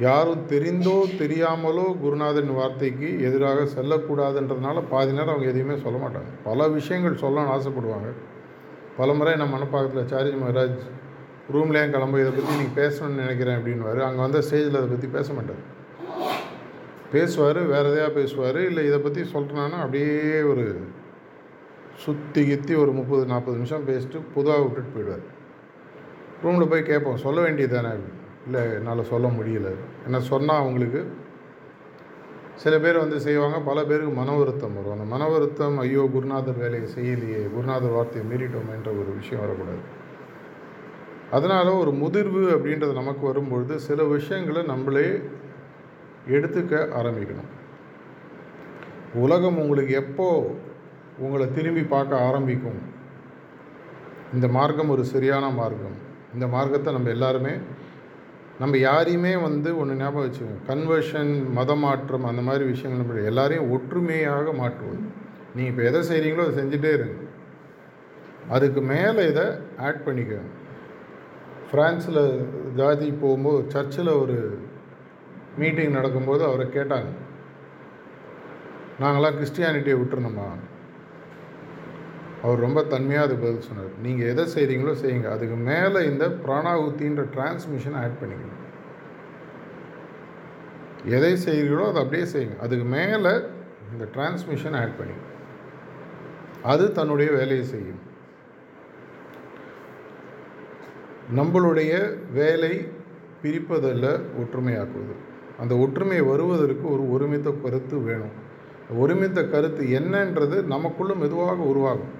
யாரும் 0.05 0.43
தெரிந்தோ 0.51 0.95
தெரியாமலோ 1.21 1.85
குருநாதன் 2.03 2.53
வார்த்தைக்கு 2.59 3.09
எதிராக 3.27 3.65
செல்லக்கூடாதுன்றதுனால 3.75 4.83
பாதி 4.91 5.11
நேரம் 5.17 5.33
அவங்க 5.33 5.49
எதையுமே 5.51 5.75
சொல்ல 5.83 5.97
மாட்டாங்க. 6.03 6.31
பல 6.47 6.67
விஷயங்கள் 6.77 7.21
சொல்லணும்னு 7.23 7.53
ஆசைப்படுவாங்க. 7.55 8.09
பல 8.99 9.13
முறை 9.13 9.33
நம்ம 9.41 9.53
மனப்பாக்கத்தில் 9.55 10.09
சாரிஜி 10.13 10.39
மகாராஜ் 10.43 10.81
ரூம்லேயும் 11.55 11.93
கிளம்ப 11.95 12.19
இதை 12.21 12.31
பற்றி 12.31 12.55
நீங்கள் 12.61 12.79
பேசணும்னு 12.81 13.21
நினைக்கிறேன் 13.23 13.59
அப்படின்வாரு 13.59 14.01
அங்கே 14.07 14.21
வந்த 14.25 14.41
ஸ்டேஜில் 14.47 14.79
அதை 14.79 14.89
பற்றி 14.93 15.09
பேச 15.17 15.33
மாட்டார். 15.37 15.61
பேசுவார் 17.13 17.59
வேறு 17.73 17.89
எதையாக 17.91 18.11
பேசுவார் 18.19 18.59
இல்லை 18.69 18.83
இதை 18.89 18.99
பற்றி 18.99 19.21
சொல்கிறேன்னா 19.35 19.79
அப்படியே 19.85 20.41
ஒரு 20.51 20.65
சுற்றி 22.03 22.41
கித்தி 22.49 22.73
ஒரு 22.83 22.91
முப்பது 22.99 23.25
நாற்பது 23.25 23.57
நிமிஷம் 23.57 23.87
பேசிட்டு 23.89 24.19
பொதுவாக 24.35 24.63
விட்டுட்டு 24.65 24.93
போயிடுவார். 24.95 25.25
ரூமில் 26.43 26.67
போய் 26.67 26.83
கேட்போம். 26.83 27.17
சொல்ல 27.17 27.41
வேண்டியது 27.41 27.81
தானே 27.81 27.95
இல்லை 28.45 28.73
என்னால் 28.73 29.03
சொல்ல 29.03 29.27
முடியல. 29.27 29.75
என்ன 30.05 30.19
சொன்னால் 30.19 30.59
அவங்களுக்கு? 30.59 31.11
சில 32.55 32.79
பேர் 32.79 32.97
வந்து 32.97 33.19
செய்வாங்க. 33.19 33.59
பல 33.59 33.83
பேருக்கு 33.83 34.11
மன 34.11 34.31
வருத்தம் 34.37 34.73
வரும். 34.73 34.91
அந்த 34.91 35.03
மன 35.03 35.27
வருத்தம் 35.27 35.77
ஐயோ 35.77 36.09
குருநாதர் 36.13 36.57
வேலையை 36.57 36.89
செய்யலையே 36.95 37.53
குருநாதர் 37.53 37.89
வார்த்தையை 37.89 38.31
மீறிட்டோம் 38.31 38.73
என்ற 38.75 38.91
ஒரு 38.91 39.11
விஷயம் 39.15 39.39
வரக்கூடாது. 39.39 39.99
அதனால் 41.31 41.67
ஒரு 41.67 41.91
முதிர்வு 41.91 42.43
அப்படின்றது 42.57 42.93
நமக்கு 42.93 43.25
வரும்பொழுது 43.25 43.79
சில 43.79 44.03
விஷயங்களை 44.03 44.61
நம்மளே 44.61 45.07
எடுத்துக்க 46.27 46.87
ஆரம்பிக்கணும். 47.01 47.51
உலகம் 49.13 49.57
உங்களுக்கு 49.57 49.93
எப்போ 49.93 50.55
உங்களை 51.17 51.53
திரும்பி 51.53 51.83
பார்க்க 51.83 52.25
ஆரம்பிக்கும்? 52.25 52.81
இந்த 54.33 54.47
மார்க்கம் 54.47 54.89
ஒரு 54.89 55.05
சரியான 55.05 55.49
மார்க்கம். 55.49 56.09
இந்த 56.33 56.45
மார்க்கத்தை 56.55 56.93
நம்ம 56.93 57.09
எல்லாருமே 57.09 57.53
நம்ம 58.61 58.77
யாரையுமே 58.77 59.33
வந்து 59.45 59.69
ஒன்று 59.81 59.99
ஞாபகம் 60.01 60.25
வச்சுக்கோங்க. 60.25 60.59
கன்வர்ஷன் 60.69 61.31
மத 61.57 61.75
மாற்றம் 61.83 62.29
அந்த 62.31 62.41
மாதிரி 62.47 62.63
விஷயங்கள் 62.71 63.01
நம்ம 63.03 63.27
எல்லாரையும் 63.29 63.71
ஒற்றுமையாக 63.75 64.53
மாற்றுவது 64.61 64.99
நீங்கள் 65.55 65.71
இப்போ 65.71 65.83
எதை 65.89 66.01
செய்கிறீங்களோ 66.09 66.45
அதை 66.45 66.55
செஞ்சுட்டே 66.59 66.91
இருங்க. 66.97 67.15
அதுக்கு 68.55 68.81
மேலே 68.91 69.23
இதை 69.31 69.45
ஆட் 69.87 70.03
பண்ணிக்கோங்க 70.07 70.49
ஃப்ரான்ஸில் 71.69 72.23
ஜாதி 72.79 73.07
போகும்போது 73.23 73.59
சர்ச்சில் 73.73 74.11
ஒரு 74.21 74.37
மீட்டிங் 75.61 75.97
நடக்கும்போது 75.97 76.43
அவரை 76.49 76.65
கேட்டாங்க. 76.77 77.11
நாங்களாம் 79.01 79.37
கிறிஸ்டியானிட்டியை 79.37 79.97
விட்டுருந்தோமா 79.99 80.47
அவர் 82.43 82.59
ரொம்ப 82.59 82.83
தன்மையாக 82.83 83.27
அது 83.27 83.35
பதில் 83.35 83.61
சொன்னார். 83.61 83.91
நீங்கள் 84.03 84.27
எதை 84.27 84.45
செய்கிறீங்களோ 84.55 84.93
செய்யுங்க. 85.03 85.29
அதுக்கு 85.29 85.55
மேலே 85.55 86.05
இந்த 86.05 86.27
பிராணாகுத்தின்ற 86.27 87.25
டிரான்ஸ்மிஷன் 87.35 87.95
ஆட் 87.95 88.17
பண்ணிக்கணும். 88.21 88.59
எதை 91.05 91.33
செய்கிறீங்களோ 91.33 91.87
அதை 91.87 92.03
அப்படியே 92.03 92.31
செய்யுங்க. 92.31 92.57
அதுக்கு 92.57 92.85
மேலே 92.85 93.33
இந்த 93.91 94.05
டிரான்ஸ்மிஷன் 94.15 94.77
ஆட் 94.81 94.95
பண்ணிக்கணும். 94.99 95.29
அது 96.63 96.91
தன்னுடைய 96.91 97.31
வேலையை 97.31 97.65
செய்யும். 97.65 98.09
நம்மளுடைய 101.35 102.17
வேலை 102.33 102.87
பிரிப்பதல்ல 103.43 104.21
ஒற்றுமையாக்குவது. 104.41 105.13
அந்த 105.59 105.75
ஒற்றுமை 105.75 106.21
வருவதற்கு 106.21 106.91
ஒரு 106.93 107.03
ஒருமித்த 107.11 107.49
கருத்து 107.63 107.97
வேணும். 107.99 108.35
ஒருமித்த 108.99 109.43
கருத்து 109.43 109.83
என்னன்றது 109.83 110.57
நமக்குள்ளும் 110.73 111.17
மெதுவாக 111.17 111.61
உருவாகும். 111.61 112.19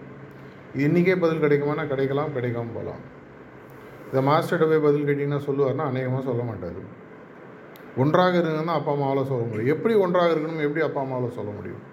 இன்றைக்கே 0.76 1.16
பதில் 1.16 1.42
கிடைக்குமானா 1.42 1.88
கிடைக்கலாம் 1.88 2.36
கிடைக்காம 2.36 2.74
போகலாம். 2.74 3.02
இதை 4.10 4.26
மாஸ்டர்கிட்ட 4.28 4.68
போய் 4.70 4.86
பதில் 4.86 5.08
கேட்டிங்கன்னா 5.08 5.40
சொல்லுவார்னா 5.48 5.86
அநேகமாக 5.92 6.24
சொல்ல 6.24 6.44
மாட்டார். 6.44 6.80
ஒன்றாக 7.98 8.38
இருங்கன்னா 8.38 8.66
அப்பா 8.66 8.92
அம்மாவால் 8.94 9.30
சொல்ல 9.32 9.46
முடியும். 9.46 9.78
எப்படி 9.78 9.94
ஒன்றாக 9.94 10.34
இருக்கணும் 10.34 10.66
எப்படி 10.68 10.86
அப்பா 10.86 11.02
அம்மாவால் 11.02 11.38
சொல்ல 11.40 11.52
முடியும்? 11.52 11.84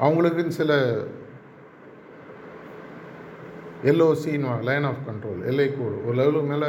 அவங்களுக்குன்னு 0.00 0.58
சில 0.60 0.98
எல்ஓசின்னு 3.82 4.62
லைன் 4.62 4.84
ஆஃப் 4.84 5.04
கண்ட்ரோல் 5.08 5.46
எல்லை 5.46 5.76
கோடு 5.76 6.06
ஒரு 6.06 6.14
லெவலுக்கு 6.14 6.48
மேலே 6.48 6.66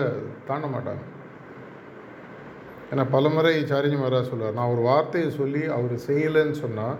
தாண்ட 0.48 0.68
மாட்டாங்க. 0.68 1.04
ஏன்னா 2.92 3.06
பலமுறை 3.12 3.64
சாரிஜி 3.64 3.98
மகாராஜ் 4.00 4.32
சொல்லுவார் 4.32 4.54
நான் 4.54 4.72
ஒரு 4.72 4.82
வார்த்தையை 4.82 5.32
சொல்லி 5.32 5.64
அவர் 5.66 5.94
செய்யலைன்னு 6.08 6.52
சொன்னால் 6.52 6.98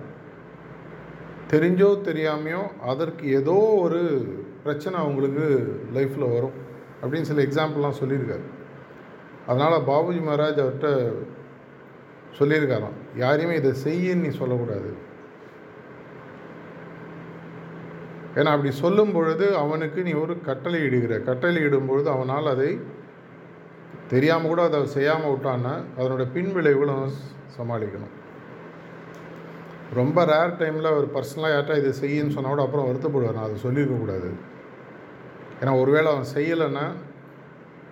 தெரிஞ்சோ 1.52 1.90
தெரியாமையோ 2.10 2.62
அதற்கு 2.92 3.26
ஏதோ 3.40 3.58
ஒரு 3.86 4.02
பிரச்சனை 4.64 4.96
அவங்களுக்கு 5.02 5.46
லைஃப்பில் 5.96 6.32
வரும் 6.36 6.56
அப்படின்னு 7.02 7.30
சில 7.30 7.44
எக்ஸாம்பிள்லாம் 7.48 8.00
சொல்லியிருக்காரு. 8.02 8.46
அதனால் 9.50 9.86
பாபுஜி 9.90 10.22
மகாராஜ் 10.28 10.62
அவர்கிட்ட 10.64 10.90
சொல்லியிருக்காராம் 12.40 12.98
யாரையுமே 13.24 13.60
இதை 13.62 13.74
செய்யன்னு 13.86 14.26
நீ 14.26 14.32
சொல்லக்கூடாது. 14.40 14.90
ஏன்னா 18.40 18.54
அப்படி 18.56 18.72
சொல்லும் 18.84 19.14
பொழுது 19.16 19.46
அவனுக்கு 19.64 20.00
நீ 20.08 20.14
ஒரு 20.24 20.34
கட்டளை 20.50 20.80
இடுகிற 20.88 21.14
கட்டளை 21.30 21.62
இடும்பொழுது 21.68 22.10
அவனால் 22.16 22.54
அதை 22.56 22.72
தெரியாமல் 24.14 24.52
கூட 24.52 24.64
அதை 24.70 24.80
செய்யாமல் 24.98 25.34
விட்டான்னா 25.34 25.74
அதனோட 25.98 26.24
பின் 26.34 26.52
விளைவுகளும் 26.58 27.06
சமாளிக்கணும். 27.58 28.16
ரொம்ப 29.94 30.26
ரேர் 30.26 30.58
டைமில் 30.60 30.92
அவர் 30.92 31.08
பர்சனலாக 31.14 31.54
யார்ட்டா 31.54 31.76
இதை 31.78 31.92
செய்யுன்னு 32.02 32.36
சொன்னால் 32.36 32.54
கூட 32.54 32.64
அப்புறம் 32.64 32.88
வருத்தப்படுவார். 32.90 33.34
நான் 33.34 33.50
அதை 33.50 33.58
சொல்லியிருக்கக்கூடாது 33.66 34.30
ஏன்னா 35.62 35.74
ஒருவேளை 35.82 36.08
அவன் 36.12 36.34
செய்யலைன்னா 36.36 36.86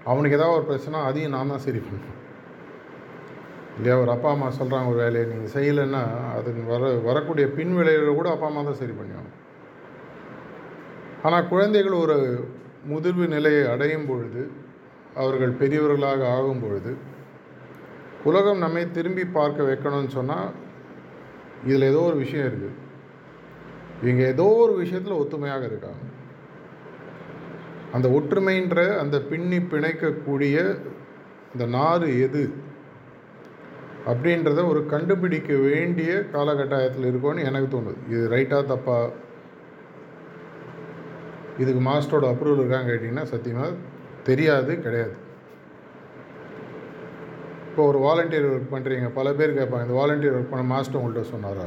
அவனுக்கு 0.06 0.38
ஏதாவது 0.38 0.58
ஒரு 0.58 0.66
பிரச்சனை 0.66 1.00
அதையும் 1.00 1.32
நான் 1.32 1.50
தான் 1.50 1.60
சரி 1.60 1.78
பண்ணணும். 1.78 2.20
இல்லையா? 3.78 3.98
ஒரு 3.98 4.12
அப்பா 4.12 4.30
அம்மா 4.32 4.48
சொல்கிறாங்க 4.60 4.88
ஒரு 4.88 4.98
வேலையை 4.98 5.26
நீங்கள் 5.28 5.54
செய்யலைன்னா 5.56 6.02
அது 6.36 6.50
வர 6.64 6.90
வரக்கூடிய 7.00 7.48
பின் 7.48 7.76
விளைவுகளை 7.76 8.16
கூட 8.16 8.30
அப்பா 8.30 8.48
அம்மா 8.48 8.64
தான் 8.64 8.82
சரி 8.82 8.92
பண்ணுவாங்க 8.92 9.32
ஆனால் 11.24 11.48
குழந்தைகள் 11.48 11.94
ஒரு 11.94 12.48
முதிர்வு 12.86 13.28
நிலையை 13.28 13.64
அடையும் 13.64 14.06
பொழுது 14.06 14.52
அவர்கள் 15.16 15.52
பெரியவர்களாக 15.52 16.28
ஆகும் 16.28 16.60
பொழுது 16.60 16.98
உலகம் 18.24 18.58
நம்மை 18.58 18.92
திரும்பி 18.92 19.24
பார்க்க 19.26 19.64
வைக்கணும்னு 19.64 20.08
சொன்னால் 20.08 20.50
இதில் 21.66 21.82
ஏதோ 21.82 21.98
ஒரு 21.98 22.16
விஷயம் 22.16 22.46
இருக்குது 22.46 22.82
இவங்க 24.04 24.24
ஏதோ 24.28 24.44
ஒரு 24.44 24.74
விஷயத்தில் 24.74 25.14
ஒத்துமையாக 25.14 25.66
இருக்காங்க. 25.66 26.04
அந்த 27.92 28.08
ஒற்றுமைன்ற 28.10 28.98
அந்த 28.98 29.22
பின்னி 29.22 29.58
பிணைக்கக்கூடிய 29.58 30.78
இந்த 31.54 31.66
நாறு 31.66 32.20
எது? 32.20 32.54
அப்படின்றத 34.08 34.68
ஒரு 34.68 34.86
கண்டுபிடிக்க 34.86 35.56
வேண்டிய 35.56 36.24
காலகட்டாயத்தில் 36.34 37.10
இருக்கோன்னு 37.12 37.44
எனக்கு 37.44 37.78
தோணுது. 37.78 38.12
இது 38.12 38.30
ரைட்டாக 38.30 38.66
தப்பா? 38.66 39.10
இதுக்கு 41.60 41.90
மாஸ்டரோட 41.90 42.28
அப்ரூவல் 42.32 42.64
இருக்கான்னு 42.64 42.92
கேட்டிங்கன்னா 42.92 43.24
சத்தியமாக 43.24 43.74
தெரியாது 44.24 44.82
கிடையாது. 44.82 45.23
இப்போ 47.74 47.86
ஒரு 47.92 48.00
வாலண்டியர் 48.00 48.46
ஒர்க் 48.50 48.74
பண்ணுறீங்க 48.74 49.08
பல 49.16 49.28
பேர் 49.38 49.56
கேட்பாங்க 49.58 49.86
இந்த 49.86 49.96
வாலண்டியர் 50.00 50.36
ஒர்க் 50.38 50.52
பண்ண 50.52 50.64
மாஸ்டர் 50.72 51.00
உங்கள்கிட்ட 51.00 51.22
சொன்னாரா? 51.30 51.64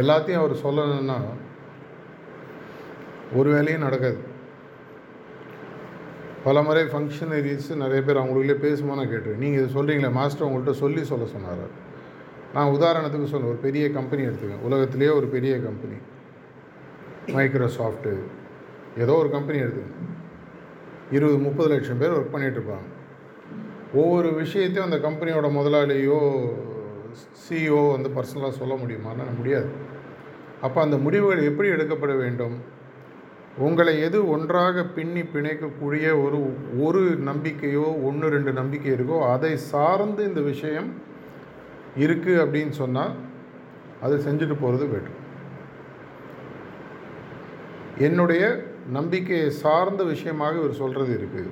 எல்லாத்தையும் 0.00 0.40
அவர் 0.40 0.54
சொல்லணும்னா 0.64 1.18
ஒரு 3.38 3.48
வேலையும் 3.54 3.84
நடக்காது. 3.86 4.18
பல 6.44 6.62
முறை 6.62 6.82
ஃபங்க்ஷனரிஸ் 6.82 7.70
நிறைய 7.84 8.02
பேர் 8.02 8.20
அவங்களுக்குள்ளே 8.22 8.58
பேசுமா 8.66 8.98
நான் 8.98 9.10
கேட்டிருக்கேன் 9.12 9.42
நீங்கள் 9.46 9.62
இது 9.62 9.74
சொல்கிறீங்களே 9.78 10.12
மாஸ்டர் 10.20 10.46
உங்கள்கிட்ட 10.48 10.76
சொல்லி 10.84 11.04
சொல்ல 11.04 11.26
சொன்னார்? 11.36 11.64
நான் 12.54 12.74
உதாரணத்துக்கு 12.76 13.32
சொல்ல 13.34 13.52
ஒரு 13.54 13.60
பெரிய 13.66 13.86
கம்பெனி 13.98 14.22
எடுத்துக்கேன் 14.28 14.64
உலகத்திலேயே 14.68 15.10
ஒரு 15.10 15.26
பெரிய 15.26 15.56
கம்பெனி 15.68 15.98
மைக்ரோசாஃப்ட்டு 17.36 18.14
ஏதோ 19.04 19.12
ஒரு 19.24 19.30
கம்பெனி 19.30 19.60
எடுத்துக்கோங்க. 19.64 20.08
இருபது 21.10 21.38
முப்பது 21.38 21.70
லட்சம் 21.74 22.02
பேர் 22.02 22.16
ஒர்க் 22.20 22.34
பண்ணிகிட்ருப்பாங்க 22.36 22.88
ஒவ்வொரு 23.92 24.32
விஷயத்தையும் 24.32 24.92
அந்த 24.92 24.98
கம்பெனியோட 25.08 25.46
முதலாளியோ 25.58 26.18
சிஇஓ 27.42 27.90
வந்து 27.90 28.08
பர்சனலாக 28.08 28.58
சொல்ல 28.58 28.74
முடியுமான்னு 28.74 29.36
முடியாது. 29.36 29.70
அப்போ 30.60 30.80
அந்த 30.80 30.96
முடிவுகள் 30.96 31.48
எப்படி 31.48 31.68
எடுக்கப்பட 31.68 32.14
வேண்டும்? 32.14 32.78
உங்களை 33.58 34.00
எது 34.00 34.28
ஒன்றாக 34.28 34.84
பின்னி 34.84 35.22
பிணைக்கக்கூடிய 35.22 36.06
ஒரு 36.24 36.38
ஒரு 36.78 37.00
நம்பிக்கையோ 37.00 37.86
ஒன்று 38.04 38.28
ரெண்டு 38.28 38.52
நம்பிக்கை 38.52 38.92
இருக்கோ 38.92 39.16
அதை 39.30 39.56
சார்ந்து 39.56 40.24
இந்த 40.24 40.40
விஷயம் 40.40 40.90
இருக்குது 41.98 42.42
அப்படின்னு 42.44 42.68
சொன்னால் 42.68 43.14
அதை 44.00 44.18
செஞ்சுட்டு 44.26 44.56
போகிறது 44.60 44.86
பெட்ரு 44.86 45.16
என்னுடைய 47.98 48.64
நம்பிக்கையை 48.90 49.50
சார்ந்த 49.50 50.02
விஷயமாக 50.04 50.58
இவர் 50.58 50.72
சொல்கிறது 50.72 51.12
இருக்குது 51.20 51.50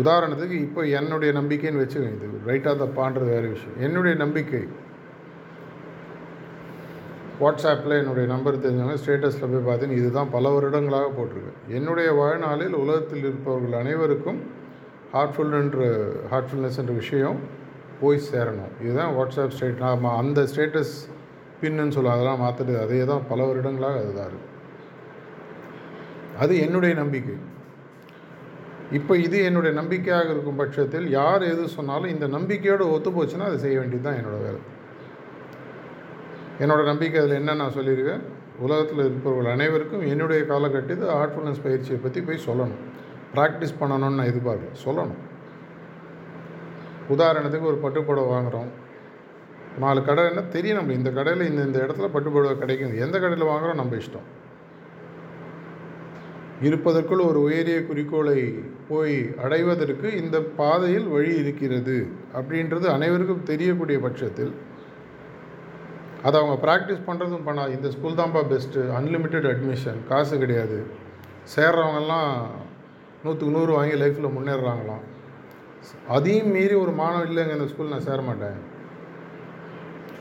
உதாரணத்துக்கு 0.00 0.56
இப்போ 0.66 0.82
என்னுடைய 0.98 1.30
நம்பிக்கைன்னு 1.40 1.82
வச்சுக்கோங்க 1.82 2.28
இது 2.28 2.48
ரைட்டாக 2.50 2.76
தப்பான்றது 2.82 3.30
வேறு 3.34 3.48
விஷயம். 3.54 3.76
என்னுடைய 3.86 4.14
நம்பிக்கை 4.24 4.62
வாட்ஸ்அப்பில் 7.42 7.98
என்னுடைய 8.00 8.26
நம்பர் 8.32 8.60
தெரிஞ்சவங்க 8.64 8.98
ஸ்டேட்டஸில் 9.02 9.52
போய் 9.52 9.64
பார்த்தீங்கன்னா 9.68 10.00
இதுதான் 10.02 10.32
பல 10.34 10.50
வருடங்களாக 10.56 11.08
போட்டிருக்கு 11.16 11.72
என்னுடைய 11.78 12.08
வாழ்நாளில் 12.20 12.76
உலகத்தில் 12.82 13.24
இருப்பவர்கள் 13.28 13.80
அனைவருக்கும் 13.80 14.40
ஹார்ட்ஃபுல்ன்ற 15.14 15.88
ஹார்ட்ஃபுல்னஸ் 16.32 16.78
என்ற 16.82 16.92
விஷயம் 17.02 17.40
போய் 18.00 18.26
சேரணும். 18.30 18.72
இதுதான் 18.84 19.12
வாட்ஸ்அப் 19.16 19.56
ஸ்டேட் 19.56 19.82
ஆமாம் 19.90 20.18
அந்த 20.22 20.40
ஸ்டேட்டஸ் 20.52 20.94
பின்னு 21.60 21.94
சொல்ல 21.96 22.14
அதெல்லாம் 22.14 22.42
மாற்றிட்டு 22.44 22.76
அதே 22.84 23.00
தான் 23.10 23.26
பல 23.30 23.40
வருடங்களாக 23.50 24.00
அதுதான் 24.04 24.28
இருக்குது 24.30 24.52
அது 26.42 26.52
என்னுடைய 26.66 26.94
நம்பிக்கை. 27.02 27.34
இப்போ 28.92 29.16
இது 29.16 29.44
என்னுடைய 29.44 29.76
நம்பிக்கையாக 29.76 30.30
இருக்கும் 30.30 30.56
பட்சத்தில் 30.56 31.08
யார் 31.08 31.42
எது 31.42 31.68
சொன்னாலும் 31.68 32.08
இந்த 32.08 32.26
நம்பிக்கையோடு 32.26 32.92
ஒத்து 32.92 33.10
போச்சுன்னா 33.10 33.38
அதை 33.38 33.58
செய்ய 33.58 33.78
வேண்டியது 33.78 34.10
தான் 34.10 34.20
என்னோடய 34.20 34.42
வேலை. 34.42 34.60
என்னோடய 36.58 36.84
நம்பிக்கை 36.84 37.20
அதில் 37.20 37.34
என்ன 37.34 37.54
நான் 37.54 37.72
சொல்லியிருக்கேன் 37.72 38.20
உலகத்தில் 38.58 38.98
இருப்பவர்கள் 38.98 39.52
அனைவருக்கும் 39.52 40.06
என்னுடைய 40.06 40.46
காலகட்டத்தில் 40.46 41.08
ஆர்ட்ஃபுல்னஸ் 41.08 41.62
பயிற்சியை 41.62 41.98
பற்றி 41.98 42.20
போய் 42.20 42.44
சொல்லணும். 42.46 42.78
ப்ராக்டிஸ் 43.34 43.74
பண்ணணும்னு 43.80 43.98
நான் 43.98 44.26
எதிர்பார்க்கல. 44.26 44.72
சொல்லணும். 44.84 45.22
உதாரணத்துக்கு 47.08 47.60
ஒரு 47.60 47.80
பட்டுப்புடவை 47.82 48.28
வாங்குகிறோம் 48.28 48.68
நாலு 49.78 50.04
கடை 50.04 50.24
என்ன? 50.24 50.42
தெரியும் 50.42 50.76
நம்ம 50.76 50.92
இந்த 50.92 51.10
கடையில் 51.10 51.48
இந்த 51.48 51.62
இந்த 51.62 51.78
இடத்துல 51.78 52.08
பட்டுப்புடவை 52.14 52.58
கிடைக்கும். 52.58 52.98
எந்த 52.98 53.18
கடையில் 53.18 53.46
வாங்குகிறோம் 53.46 53.74
நம்ம 53.74 53.96
இஷ்டம். 53.96 54.42
இருப்பதற்குள் 56.62 57.18
ஒரு 57.18 57.42
உயரிய 57.42 57.86
குறிக்கோளை 57.86 58.54
போய் 58.88 59.34
அடைவதற்கு 59.42 60.22
இந்த 60.22 60.40
பாதையில் 60.40 61.08
வழி 61.08 61.36
இருக்கிறது 61.36 62.06
அப்படின்றது 62.36 62.86
அனைவருக்கும் 62.86 63.42
தெரியக்கூடிய 63.42 63.98
பட்சத்தில். 64.00 64.52
அதை 66.22 66.40
அவங்க 66.40 66.56
ப்ராக்டிஸ் 66.66 67.06
பண்ணுறதும் 67.06 67.44
பண்ணா 67.44 67.66
இந்த 67.66 67.90
ஸ்கூல் 67.90 68.14
தான்ப்பா 68.14 68.42
பெஸ்ட்டு 68.52 68.84
அன்லிமிட்டெட் 68.98 69.48
அட்மிஷன் 69.52 69.98
காசு 70.08 70.38
கிடையாது. 70.38 70.86
சேர்றவங்கெல்லாம் 71.56 72.30
நூற்றுக்கு 73.24 73.56
நூறு 73.56 73.72
வாங்கி 73.72 73.94
லைஃப்பில் 73.94 74.36
முன்னேறுறாங்களாம். 74.36 75.04
அதையும் 76.08 76.50
மீறி 76.50 76.74
ஒரு 76.74 76.90
மாணவன் 76.90 77.28
இல்லைங்க 77.28 77.50
இந்த 77.50 77.66
ஸ்கூல் 77.66 77.88
நான் 77.88 78.00
சேர 78.00 78.22
மாட்டேன். 78.22 78.56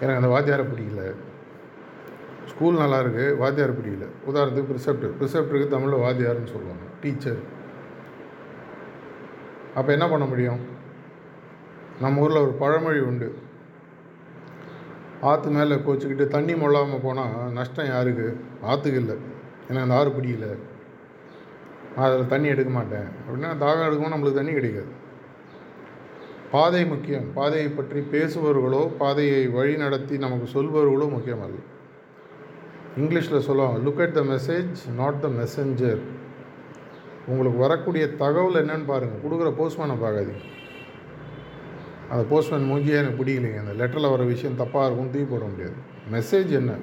எனக்கு 0.02 0.22
அந்த 0.22 0.32
வாத்தியாரை 0.34 0.66
பிடிக்கல. 0.72 1.16
ஸ்கூல் 2.52 2.82
நல்லா 2.82 2.98
இருக்குது 3.04 3.38
வாத்தியார் 3.38 3.78
பிடிக்கல. 3.78 4.08
உதாரணத்துக்கு 4.30 4.72
ப்ரிசெப்டர் 4.72 5.14
ப்ரிசெப்டருக்கு 5.20 5.74
தமிழில் 5.76 6.04
வாத்தியார்னு 6.06 6.54
சொல்லுவாங்க. 6.56 6.86
டீச்சர் 7.02 7.42
அப்போ 9.76 9.92
என்ன 9.92 10.10
பண்ண 10.10 10.26
முடியும்? 10.26 10.60
நம்ம 12.02 12.22
ஊரில் 12.22 12.44
ஒரு 12.46 12.54
பழமொழி 12.62 13.00
உண்டு. 13.00 13.28
ஆற்று 15.22 15.50
மேலே 15.50 15.76
கோச்சிக்கிட்டு 15.76 16.26
தண்ணி 16.28 16.56
மொழாமல் 16.56 17.04
போனால் 17.04 17.52
நஷ்டம் 17.52 17.92
யாருக்கு? 17.94 18.28
ஆற்றுக்கு 18.62 19.00
இல்லை. 19.00 19.16
ஏன்னா 19.70 19.82
அந்த 19.82 19.96
ஆறு 20.00 20.10
பிடிக்கல. 20.10 20.48
நான் 21.96 22.06
அதில் 22.08 22.32
தண்ணி 22.34 22.48
எடுக்க 22.48 22.72
மாட்டேன். 22.72 23.08
அப்படின்னா 23.26 23.50
தாகம் 23.64 23.88
எடுக்கணும் 23.88 24.14
நம்மளுக்கு 24.16 24.42
தண்ணி 24.42 24.54
கிடைக்காது. 24.54 24.92
பாதை 26.52 26.86
முக்கியம். 26.86 27.28
பாதையை 27.34 27.70
பற்றி 27.70 28.00
பேசுபவர்களோ 28.00 28.82
பாதையை 28.98 29.48
வழி 29.48 29.76
நடத்தி 29.76 30.18
நமக்கு 30.18 30.48
சொல்பவர்களோ 30.56 31.10
முக்கியம் 31.10 31.44
இல்லை. 31.48 31.64
இங்கிலீஷில் 32.98 33.40
சொல்லுவாங்க 33.40 33.90
look 33.90 34.02
at 34.02 34.14
the 34.14 34.22
message 34.22 34.94
not 34.96 35.20
the 35.20 35.28
messenger 35.28 36.02
உங்களுக்கு 37.28 37.60
வரக்கூடிய 37.60 38.10
தகவல் 38.10 38.66
என்னன்னு 38.66 38.86
பாருங்கள் 38.86 39.24
கொடுக்குற 39.24 39.50
போஸ்ட்மேனை 39.60 39.96
பார்க்காதீங்க. 40.04 40.44
அந்த 42.10 42.24
போஸ்ட்மேன் 42.30 42.70
மூஞ்சியே 42.72 42.96
எனக்கு 43.02 43.24
பிடிக்கலைங்க. 43.24 43.60
அந்த 43.60 43.74
லெட்டரில் 43.84 44.10
வர 44.10 44.24
விஷயம் 44.24 44.60
தப்பாக 44.60 44.86
இருக்கும் 44.86 45.12
தூக்கி 45.12 45.24
போட 45.24 45.46
முடியாது. 45.46 45.76
மெசேஜ் 46.12 46.50
என்ன? 46.50 46.74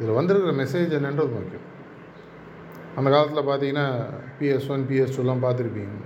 இதில் 0.00 0.14
வந்திருக்கிற 0.14 0.64
மெசேஜ் 0.64 0.96
என்னன்றது 0.98 1.32
முக்கியம். 1.38 1.68
அந்த 2.96 3.10
காலத்தில் 3.10 3.48
பார்த்தீங்கன்னா 3.50 3.86
பிஎஸ் 4.40 4.68
ஒன் 4.68 4.86
பிஎஸ் 4.88 5.14
டூலாம் 5.16 5.44
பார்த்துருப்பீங்க. 5.46 5.96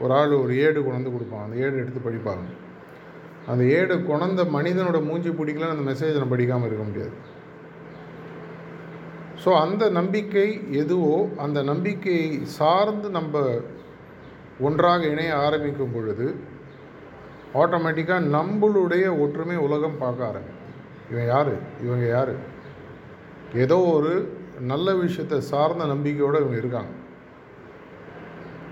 ஒரு 0.00 0.14
ஆள் 0.14 0.32
ஒரு 0.32 0.58
ஏடு 0.58 0.84
கொண்டு 0.84 1.12
கொடுப்பான். 1.12 1.44
அந்த 1.44 1.56
ஏடு 1.56 1.76
எடுத்து 1.76 2.10
படிப்பாங்க. 2.10 2.46
அந்த 3.46 3.64
ஏடு 3.64 3.94
கொணந்த 3.94 4.42
மனிதனோட 4.58 5.04
மூஞ்சி 5.04 5.28
பிடிக்கலன்னு 5.28 5.76
அந்த 5.76 5.92
மெசேஜ் 5.92 6.12
நம்ம 6.12 6.28
படிக்காமல் 6.28 6.66
இருக்க 6.66 6.84
முடியாது. 6.84 7.12
ஸோ 9.44 9.52
அந்த 9.54 9.90
நம்பிக்கை 9.90 10.48
எதுவோ 10.70 11.28
அந்த 11.36 11.62
நம்பிக்கையை 11.62 12.40
சார்ந்து 12.44 13.10
நம்ம 13.10 13.42
ஒன்றாக 14.60 15.06
இணைய 15.06 15.36
ஆரம்பிக்கும் 15.36 15.94
பொழுது 15.94 16.26
ஆட்டோமேட்டிக்காக 17.54 18.28
நம்மளுடைய 18.36 19.18
ஒற்றுமை 19.18 19.56
உலகம் 19.56 19.98
பார்க்க 19.98 20.26
ஆரம்பிக்கும். 20.26 20.62
இவன் 21.10 21.26
யார்? 21.26 21.52
இவங்க 21.82 22.06
யார்? 22.08 22.34
ஏதோ 23.54 23.76
ஒரு 23.76 24.12
நல்ல 24.60 24.94
விஷயத்தை 24.94 25.40
சார்ந்த 25.40 25.84
நம்பிக்கையோடு 25.84 26.40
இவங்க 26.40 26.56
இருக்காங்க. 26.56 26.92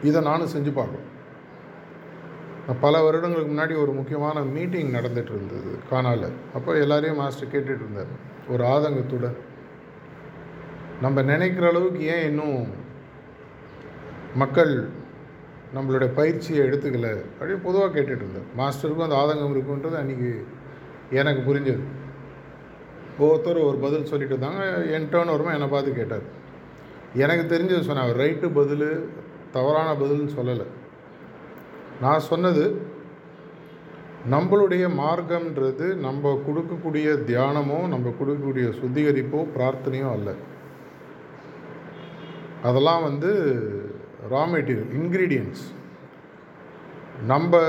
இதை 0.03 0.23
நானும் 0.23 0.53
செஞ்சு 0.57 0.73
பார்க்கணும். 0.73 1.09
பல 2.81 3.03
வருடங்களுக்கு 3.03 3.53
முன்னாடி 3.53 3.75
ஒரு 3.83 3.93
முக்கியமான 3.93 4.41
மீட்டிங் 4.41 4.93
நடந்துகிட்டு 4.93 5.35
இருந்தது 5.37 5.73
காணால். 5.91 6.29
அப்போ 6.55 6.73
எல்லாரையும் 6.79 7.21
மாஸ்டர் 7.21 7.53
கேட்டுட்டு 7.53 7.85
இருந்தார். 7.87 8.13
ஒரு 8.49 8.65
ஆதங்கத்துடன். 8.65 9.39
நம்ம 11.03 11.23
நினைக்கிற 11.23 11.69
அளவுக்கு 11.69 12.03
ஏன் 12.07 12.25
இன்னும் 12.25 12.67
மக்கள் 14.35 14.73
நம்மளுடைய 15.75 16.11
பயிற்சியை 16.15 16.67
எடுத்துக்கல? 16.67 17.09
அப்படின்னு 17.41 17.63
பொதுவாக 17.63 18.01
கேட்டுட்டு 18.01 18.21
இருந்தேன். 18.21 18.49
மாஸ்டருக்கும் 18.59 19.03
அந்த 19.03 19.17
ஆதங்கம் 19.23 19.57
இருக்குன்றது 19.57 19.97
அன்றைக்கி 20.03 20.31
எனக்கு 21.11 21.55
புரிஞ்சது. 21.55 21.83
ஒவ்வொருத்தர் 23.19 23.59
ஒரு 23.59 23.77
பதில் 23.77 24.05
சொல்லிட்டு 24.05 24.37
இருந்தாங்க. 24.37 24.91
என் 24.91 25.09
டேர்ன் 25.13 25.33
வருமா 25.33 25.53
என்னை 25.53 25.69
பார்த்து 25.69 25.95
கேட்டார். 25.95 26.25
எனக்கு 27.15 27.57
தெரிஞ்சது 27.57 27.81
சொன்னேன் 27.81 28.05
அவர் 28.05 28.17
ரைட்டு 28.17 28.55
பதில் 28.55 28.87
தவறான 29.53 29.93
பதில்னு 29.93 30.29
சொல்லலை. 30.39 30.67
நான் 32.01 32.27
சொன்னது 32.31 32.65
நம்மளுடைய 34.31 34.85
மார்க்கம்ன்றது 35.03 35.95
நம்ம 35.95 36.41
கொடுக்கக்கூடிய 36.49 37.09
தியானமோ 37.31 37.81
நம்ம 37.89 38.15
கொடுக்கக்கூடிய 38.21 38.73
சுத்திகரிப்போ 38.81 39.47
பிரார்த்தனையோ 39.59 40.11
அல்ல. 40.13 40.33
அதெல்லாம் 42.63 43.03
வந்து 43.03 43.31
ரா 44.31 44.43
மெட்டீரியல் 44.53 44.93
இன்க்ரீடியன்ட்ஸ் 44.93 45.65
நம்ம 47.27 47.61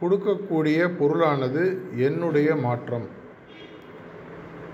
கொடுக்கக்கூடிய 0.00 0.78
பொருளானது 1.00 1.62
என்னுடைய 1.96 2.56
மாற்றம். 2.56 3.08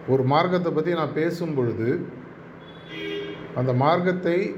ஒரு 0.09 0.23
மார்க்கத்தை 0.23 0.73
பற்றி 0.73 0.93
நான் 0.95 1.15
பேசும் 1.15 1.55
பொழுது 1.55 1.89
அந்த 3.55 3.73
மார்க்கத்தை 3.73 4.55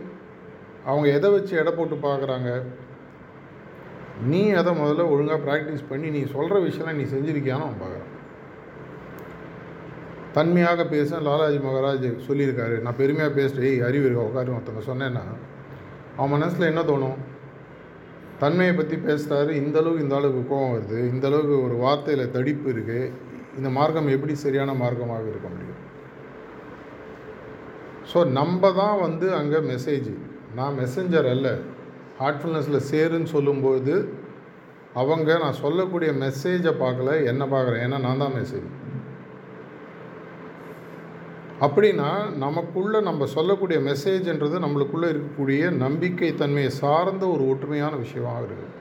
அவங்க 0.85 1.09
எதை 1.09 1.31
வச்சு 1.31 1.57
எடை 1.57 1.73
போட்டு 1.73 1.97
பார்க்குறாங்க 1.97 2.51
நீ 4.23 4.51
அதை 4.51 4.73
முதல்ல 4.73 5.11
ஒழுங்காக 5.11 5.41
ப்ராக்டிஸ் 5.47 5.89
பண்ணி 5.89 6.11
நீ 6.11 6.23
சொல்கிற 6.25 6.59
விஷயம்லாம் 6.59 7.01
நீ 7.01 7.05
செஞ்சுருக்கியான்னு 7.05 7.67
அவன் 7.67 7.83
பார்க்குறான் 7.83 8.15
தன்மையாக 10.39 10.85
பேச 10.95 11.21
லாலாஜி 11.29 11.59
மகாராஜ் 11.69 12.09
சொல்லியிருக்காரு. 12.27 12.77
நான் 12.85 12.99
பெருமையாக 13.01 13.33
பேசுகிறேன் 13.39 13.71
ஏய் 13.71 13.87
அறிவு 13.89 14.05
இருக்கா? 14.07 14.27
உட்காரு. 14.29 14.55
ஒருத்தவங்க 14.57 14.85
சொன்னேன்னா 14.91 15.25
அவன் 16.19 16.33
மனசில் 16.35 16.71
என்ன 16.73 16.83
தோணும்? 16.91 17.19
தன்மையை 18.43 18.73
பற்றி 18.75 18.97
பேசுகிறாரு 19.07 19.53
இந்தளவுக்கு 19.63 20.05
இந்த 20.05 20.17
அளவுக்கு 20.19 20.43
கோபம் 20.51 20.75
வருது. 20.75 20.99
இந்த 21.13 21.25
அளவுக்கு 21.31 21.57
ஒரு 21.67 21.77
வார்த்தையில் 21.85 22.33
தடிப்பு 22.37 22.69
இருக்குது 22.75 23.11
இந்த 23.59 23.69
மார்க்கம் 23.79 24.13
எப்படி 24.15 24.35
சரியான 24.45 24.75
மார்க்கமாக 24.83 25.31
இருக்க 25.33 25.49
முடியும்? 25.55 25.81
ஸோ 28.11 28.19
நம்ம 28.39 28.73
தான் 28.81 28.99
வந்து 29.07 29.27
அங்கே 29.39 29.61
மெசேஜ் 29.73 30.11
நான் 30.59 30.79
மெசஞ்சர் 30.83 31.29
அல்ல. 31.35 31.49
ஹார்ட்ஃபுல்னஸில் 32.21 32.87
சேருன்னு 32.91 33.31
சொல்லும்போது 33.37 33.95
அவங்க 35.01 35.39
நான் 35.45 35.61
சொல்லக்கூடிய 35.65 36.11
மெசேஜை 36.25 36.73
பார்க்கல 36.85 37.11
என்ன 37.33 37.43
பார்க்குறேன் 37.55 37.83
ஏன்னா 37.87 37.99
நான் 38.07 38.23
தான் 38.25 38.37
மெசேஜ் 38.39 38.69
அப்படின்னா 41.67 42.11
நமக்குள்ளே 42.45 42.99
நம்ம 43.09 43.27
சொல்லக்கூடிய 43.37 43.79
மெசேஜ்ன்றது 43.87 44.57
நம்மளுக்குள்ளே 44.65 45.09
இருக்கக்கூடிய 45.13 45.71
நம்பிக்கை 45.85 46.29
தன்மையை 46.35 46.73
சார்ந்த 46.83 47.25
ஒரு 47.35 47.45
ஒற்றுமையான 47.53 47.95
விஷயமாக 48.03 48.43
இருக்குது. 48.49 48.75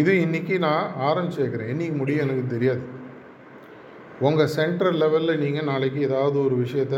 இது 0.00 0.12
இன்றைக்கி 0.24 0.56
நான் 0.58 0.86
ஆரம்பிச்சு 1.08 1.40
வைக்கிறேன். 1.42 1.70
என்றைக்கு 1.72 1.96
முடியும் 2.00 2.24
எனக்கு 2.24 2.44
தெரியாது. 2.54 2.82
உங்கள் 4.26 4.52
சென்ட்ரல் 4.56 4.98
லெவலில் 5.02 5.42
நீங்கள் 5.44 5.68
நாளைக்கு 5.70 6.00
ஏதாவது 6.08 6.36
ஒரு 6.46 6.56
விஷயத்த 6.64 6.96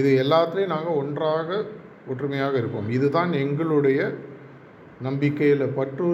இது 0.00 0.10
எல்லாத்துலேயும் 0.24 0.74
நாங்கள் 0.74 0.98
ஒன்றாக 1.02 1.48
ஒற்றுமையாக 2.10 2.54
இருப்போம். 2.58 2.90
இதுதான் 2.96 3.32
எங்களுடைய 3.44 4.00
நம்பிக்கையில் 5.08 5.74
பற்று 5.78 6.08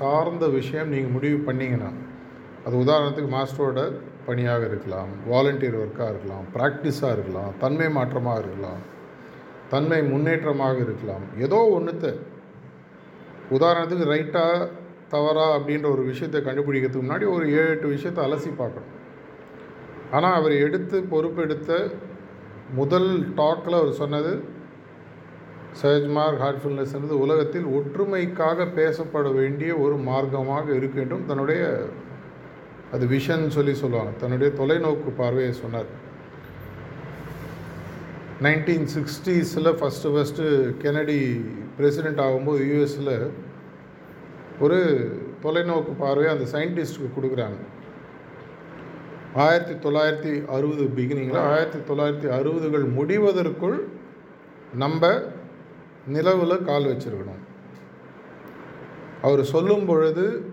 சார்ந்த 0.00 0.46
விஷயம். 0.58 0.90
நீங்கள் 0.94 1.14
முடிவு 1.16 1.38
பண்ணிங்கன்னா 1.50 1.90
அது 2.66 2.74
உதாரணத்துக்கு 2.84 3.30
மாஸ்டரோட 3.36 3.80
பணியாக 4.26 4.62
இருக்கலாம் 4.70 5.10
வாலண்டியர் 5.32 5.78
ஒர்க்காக 5.82 6.10
இருக்கலாம் 6.12 6.46
ப்ராக்டிஸாக 6.56 7.14
இருக்கலாம் 7.16 7.52
தன்மை 7.62 7.88
மாற்றமாக 7.98 8.42
இருக்கலாம் 8.44 8.80
தன்மை 9.72 9.98
முன்னேற்றமாக 10.12 10.78
இருக்கலாம். 10.86 11.24
ஏதோ 11.44 11.58
ஒன்றுத்த 11.76 12.06
உதாரணத்துக்கு 13.56 14.06
ரைட்டாக 14.14 14.68
தவறா 15.14 15.46
அப்படின்ற 15.56 15.86
ஒரு 15.94 16.02
விஷயத்தை 16.10 16.40
கண்டுபிடிக்கிறதுக்கு 16.44 17.06
முன்னாடி 17.06 17.26
ஒரு 17.36 17.44
ஏழு 17.58 17.70
எட்டு 17.74 17.88
விஷயத்தை 17.94 18.20
அலசி 18.26 18.50
பார்க்கணும். 18.60 18.90
ஆனால் 20.16 20.36
அவர் 20.40 20.54
எடுத்து 20.66 20.96
பொறுப்பெடுத்த 21.12 21.70
முதல் 22.80 23.10
டாக்கில் 23.38 23.78
அவர் 23.80 24.00
சொன்னது 24.02 24.32
சஹஜ்மார்க் 25.80 26.42
ஹார்ட்ஃபுல்னஸ்ன்றது 26.44 27.16
உலகத்தில் 27.24 27.68
ஒற்றுமைக்காக 27.76 28.66
பேசப்பட 28.78 29.28
வேண்டிய 29.38 29.70
ஒரு 29.84 29.96
மார்க்கமாக 30.08 30.66
இருக்கின்றும் 30.78 31.26
தன்னுடைய 31.26 31.62
அது 32.92 33.06
விஷன் 33.06 33.48
சொல்லி 33.48 33.74
சொல்லுவாங்க. 33.74 34.12
தன்னுடைய 34.20 34.52
தொலைநோக்கு 34.58 35.10
பார்வையை 35.16 35.52
சொன்னார். 35.52 35.90
நைன்டீன் 38.42 38.86
சிக்ஸ்டீஸில் 38.94 39.76
ஃபஸ்ட்டு 39.80 40.12
ஃபஸ்ட்டு 40.14 40.46
கெனடி 40.82 41.18
பிரசிடெண்ட் 41.78 42.22
ஆகும்போது 42.26 42.62
யூஎஸில் 42.70 43.30
ஒரு 44.60 44.80
தொலைநோக்கு 45.42 45.92
பார்வையை 45.98 46.32
அந்த 46.34 46.46
சயின்டிஸ்ட்டுக்கு 46.52 47.16
கொடுக்குறாங்க. 47.16 47.58
ஆயிரத்தி 49.34 49.74
தொள்ளாயிரத்தி 49.88 50.32
அறுபது 50.56 50.84
பிகினிங்கில் 50.96 51.38
ஆயிரத்தி 51.38 51.78
தொள்ளாயிரத்தி 51.92 52.28
அறுபதுகள் 52.38 52.86
முடிவதற்குள் 52.98 53.78
நம்ம 54.74 55.12
நிலவில் 56.06 56.64
கால் 56.64 56.90
வச்சிருக்கணும். 56.90 57.42
அவர் 59.22 59.42
சொல்லும் 59.44 59.86
பொழுது 59.86 60.51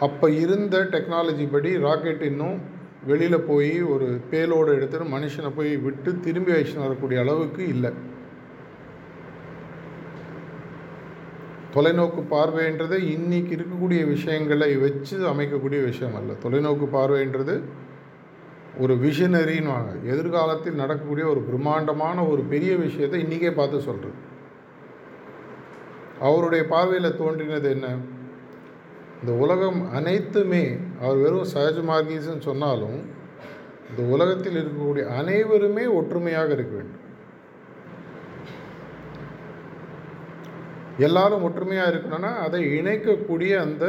அப்போ 0.00 0.30
இருந்த 0.30 0.78
டெக்னாலஜி 0.78 1.50
படி 1.50 1.78
ராக்கெட் 1.78 2.22
இன்னும் 2.22 2.58
வெளியில் 3.06 3.40
போய் 3.40 3.82
ஒரு 3.82 4.20
பேலோடு 4.30 4.70
எடுத்துகிட்டு 4.76 5.06
மனுஷனை 5.14 5.50
போய் 5.56 5.76
விட்டு 5.76 6.20
திரும்பி 6.20 6.52
அழிச்சுன்னு 6.52 6.86
வரக்கூடிய 6.86 7.20
அளவுக்கு 7.20 7.68
இல்லை. 7.68 7.90
தொலைநோக்கு 11.74 12.22
பார்வைன்றது 12.30 12.96
இன்றைக்கி 13.14 13.52
இருக்கக்கூடிய 13.56 14.06
விஷயங்களை 14.06 14.76
வச்சு 14.76 15.16
அமைக்கக்கூடிய 15.32 15.84
விஷயம் 15.84 16.14
அல்ல. 16.14 16.32
தொலைநோக்கு 16.44 16.86
பார்வைன்றது 16.92 17.62
ஒரு 18.78 18.94
விஷனரின்னு 18.94 19.66
வாங்க. 19.66 19.92
எதிர்காலத்தில் 20.04 20.74
நடக்கக்கூடிய 20.74 21.26
ஒரு 21.26 21.40
பிரம்மாண்டமான 21.40 22.26
ஒரு 22.26 22.42
பெரிய 22.42 22.76
விஷயத்தை 22.76 23.20
இன்றைக்கே 23.22 23.50
பார்த்து 23.50 23.80
சொல்கிறது 23.80 24.14
அவருடைய 26.20 26.64
பார்வையில் 26.66 27.16
தோன்றினது 27.16 27.70
என்ன? 27.70 27.86
இந்த 29.20 29.32
உலகம் 29.44 29.78
அனைத்துமே 29.92 30.64
அவர் 31.00 31.16
வெறும் 31.16 31.50
சஹஜ் 31.54 31.80
மார்கீஸ்ன்னு 31.90 32.46
சொன்னாலும் 32.48 32.98
இந்த 33.90 34.02
உலகத்தில் 34.14 34.58
இருக்கக்கூடிய 34.60 35.04
அனைவருமே 35.20 35.84
ஒற்றுமையாக 35.98 36.52
இருக்க 36.52 36.74
வேண்டும். 36.76 37.02
எல்லாரும் 40.98 41.42
ஒற்றுமையாக 41.42 41.90
இருக்கணும்னா 41.92 42.32
அதை 42.46 42.60
இணைக்கக்கூடிய 42.78 43.52
அந்த 43.66 43.84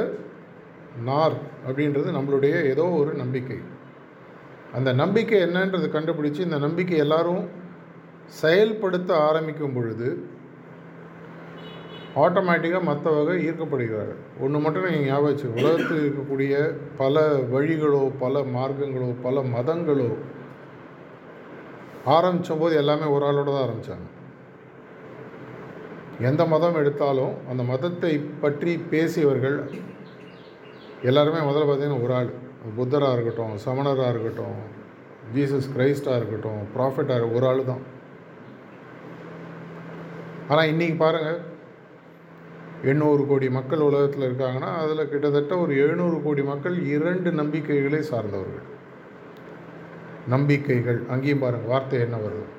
நார் 1.09 1.37
அப்படின்றது 1.67 2.09
நம்மளுடைய 2.17 2.55
ஏதோ 2.73 2.85
ஒரு 3.01 3.13
நம்பிக்கை. 3.13 3.59
அந்த 4.73 4.89
நம்பிக்கை 4.93 5.41
என்னன்றது 5.41 5.87
கண்டுபிடிச்சி 5.95 6.41
இந்த 6.47 6.57
நம்பிக்கை 6.57 6.97
எல்லாரும் 6.97 7.43
செயல்படுத்த 8.41 9.11
ஆரம்பிக்கும் 9.27 9.73
பொழுது 9.73 10.07
ஆட்டோமேட்டிக்காக 12.23 12.83
மற்ற 12.89 13.05
வகை 13.15 13.35
ஈர்க்கப்படுகிறார்கள். 13.47 14.21
ஒன்று 14.43 14.57
மட்டும் 14.65 14.85
நீங்கள் 14.87 15.07
ஞாபகம் 15.09 15.31
வச்சு 15.31 15.47
உலகத்தில் 15.57 16.03
இருக்கக்கூடிய 16.03 16.53
பல 17.01 17.23
வழிகளோ 17.53 18.03
பல 18.23 18.43
மார்க்கங்களோ 18.55 19.09
பல 19.25 19.41
மதங்களோ 19.55 20.09
ஆரம்பித்த 22.15 22.55
போது 22.61 22.73
எல்லாமே 22.81 23.07
ஒரு 23.15 23.23
ஆளோட 23.29 23.49
தான் 23.53 23.65
ஆரம்பித்தாங்க 23.65 24.07
எந்த 26.29 26.43
மதம் 26.53 26.79
எடுத்தாலும் 26.81 27.33
அந்த 27.51 27.63
மதத்தை 27.71 28.13
பற்றி 28.43 28.71
பேசியவர்கள் 28.93 29.57
எல்லாருமே 31.09 31.41
முதல்ல 31.47 31.65
பார்த்தீங்கன்னா 31.67 32.03
ஒரு 32.05 32.13
ஆள். 32.19 32.31
புத்தராக 32.77 33.15
இருக்கட்டும் 33.15 33.53
சமணராக 33.65 34.13
இருக்கட்டும் 34.13 34.57
ஜீசஸ் 35.35 35.69
கிரைஸ்டாக 35.75 36.19
இருக்கட்டும் 36.19 36.61
ப்ராஃபிட்டாக 36.75 37.29
ஒரு 37.35 37.45
ஆள் 37.49 37.61
தான். 37.69 37.83
ஆனால் 40.51 40.69
இன்றைக்கி 40.71 40.97
பாருங்கள் 41.03 41.39
எண்ணூறு 42.83 43.27
கோடி 43.27 43.49
மக்கள் 43.49 43.79
உலகத்தில் 43.79 44.31
இருக்காங்கன்னா 44.31 44.75
அதில் 44.75 45.09
கிட்டத்தட்ட 45.09 45.57
ஒரு 45.57 45.77
எழுநூறு 45.77 46.21
கோடி 46.21 46.43
மக்கள் 46.43 46.85
இரண்டு 46.85 47.31
நம்பிக்கைகளை 47.31 48.01
சார்ந்தவர்கள். 48.01 48.75
நம்பிக்கைகள். 50.27 51.01
அங்கேயும் 51.09 51.39
பாருங்கள் 51.39 51.69
வார்த்தை 51.69 51.99
என்ன 51.99 52.15
வருது? 52.15 52.55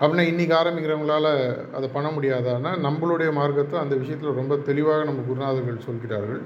அப்படின்னா 0.00 0.24
இன்றைக்கி 0.26 0.54
ஆரம்பிக்கிறவங்களால 0.62 1.56
அதை 1.72 1.88
பண்ண 1.92 2.10
முடியாதான்னா 2.10 2.70
நம்மளுடைய 2.84 3.32
மார்க்கத்தை 3.32 3.78
அந்த 3.78 3.94
விஷயத்தில் 3.94 4.32
ரொம்ப 4.32 4.56
தெளிவாக 4.56 5.04
நம்ம 5.04 5.20
குருநாதர்கள் 5.22 5.78
சொல்கிறார்கள். 5.78 6.40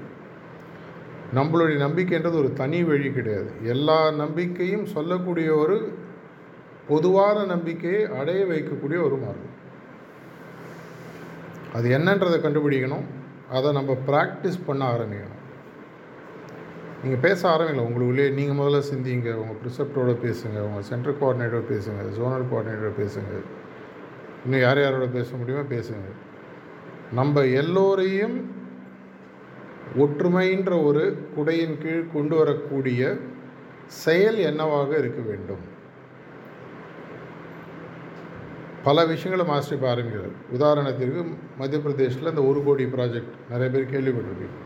நம்மளுடைய 1.35 1.81
நம்பிக்கைன்றது 1.87 2.37
ஒரு 2.37 2.53
தனி 2.53 2.83
வழி 2.83 3.11
கிடையாது. 3.11 3.51
எல்லா 3.63 4.11
நம்பிக்கையும் 4.11 4.85
சொல்லக்கூடிய 4.85 5.53
ஒரு 5.53 5.93
பொதுவான 6.87 7.43
நம்பிக்கையை 7.43 8.05
அடைய 8.05 8.45
வைக்கக்கூடிய 8.45 9.03
ஒரு 9.03 9.17
மார்க்கம். 9.17 9.50
அது 11.75 11.87
என்னன்றதை 11.97 12.37
கண்டுபிடிக்கணும். 12.45 13.05
அதை 13.57 13.71
நம்ம 13.71 13.91
ப்ராக்டிஸ் 14.07 14.59
பண்ண 14.65 14.81
ஆரம்பிக்கணும். 14.93 15.37
நீங்கள் 17.03 17.23
பேச 17.25 17.39
ஆரம்பிக்கல 17.49 17.85
உங்களுக்குள்ளே 17.87 18.25
நீங்கள் 18.39 18.59
முதல்ல 18.61 18.79
சிந்திங்க 18.91 19.29
உங்கள் 19.41 19.59
ப்ரிசெப்டோட 19.61 20.11
பேசுங்க 20.25 20.57
உங்கள் 20.67 20.87
சென்ட்ரல் 20.89 21.17
கோஆர்டினேட்டர் 21.21 21.69
பேசுங்க 21.71 22.01
ஜோனல் 22.19 22.45
கோஆர்டினேட்டர் 22.51 22.99
பேசுங்க. 23.01 23.33
இன்னும் 24.43 24.59
யார் 24.59 24.81
யாரோட 24.81 25.07
பேச 25.17 25.35
முடியுமோ 25.35 25.63
பேசுங்க. 25.75 26.07
நம்ம 27.19 27.41
எல்லோரையும் 27.61 28.37
ஒற்றுமைன்ற 29.97 30.83
ஒரு 30.83 31.03
குடையின் 31.35 31.77
கீழ் 31.77 32.13
கொண்டு 32.13 32.35
வரக்கூடிய 32.35 33.17
செயல் 33.85 34.39
என்னவாக 34.49 34.97
இருக்க 34.97 35.21
வேண்டும்? 35.21 35.63
பல 38.83 39.05
விஷயங்களை 39.05 39.51
மாஸ்டர் 39.51 39.77
இப்போ 39.77 39.89
ஆரம்பிக்கிறார் 39.89 40.35
உதாரணத்திற்கு 40.57 41.21
மத்திய 41.57 41.79
பிரதேஷில் 41.85 42.29
இந்த 42.29 42.43
ஒரு 42.43 42.63
கோடி 42.63 42.85
ப்ராஜெக்ட் 42.85 43.33
நிறைய 43.49 43.69
பேர் 43.73 43.91
கேள்விப்பட்டிருப்பீங்க. 43.93 44.57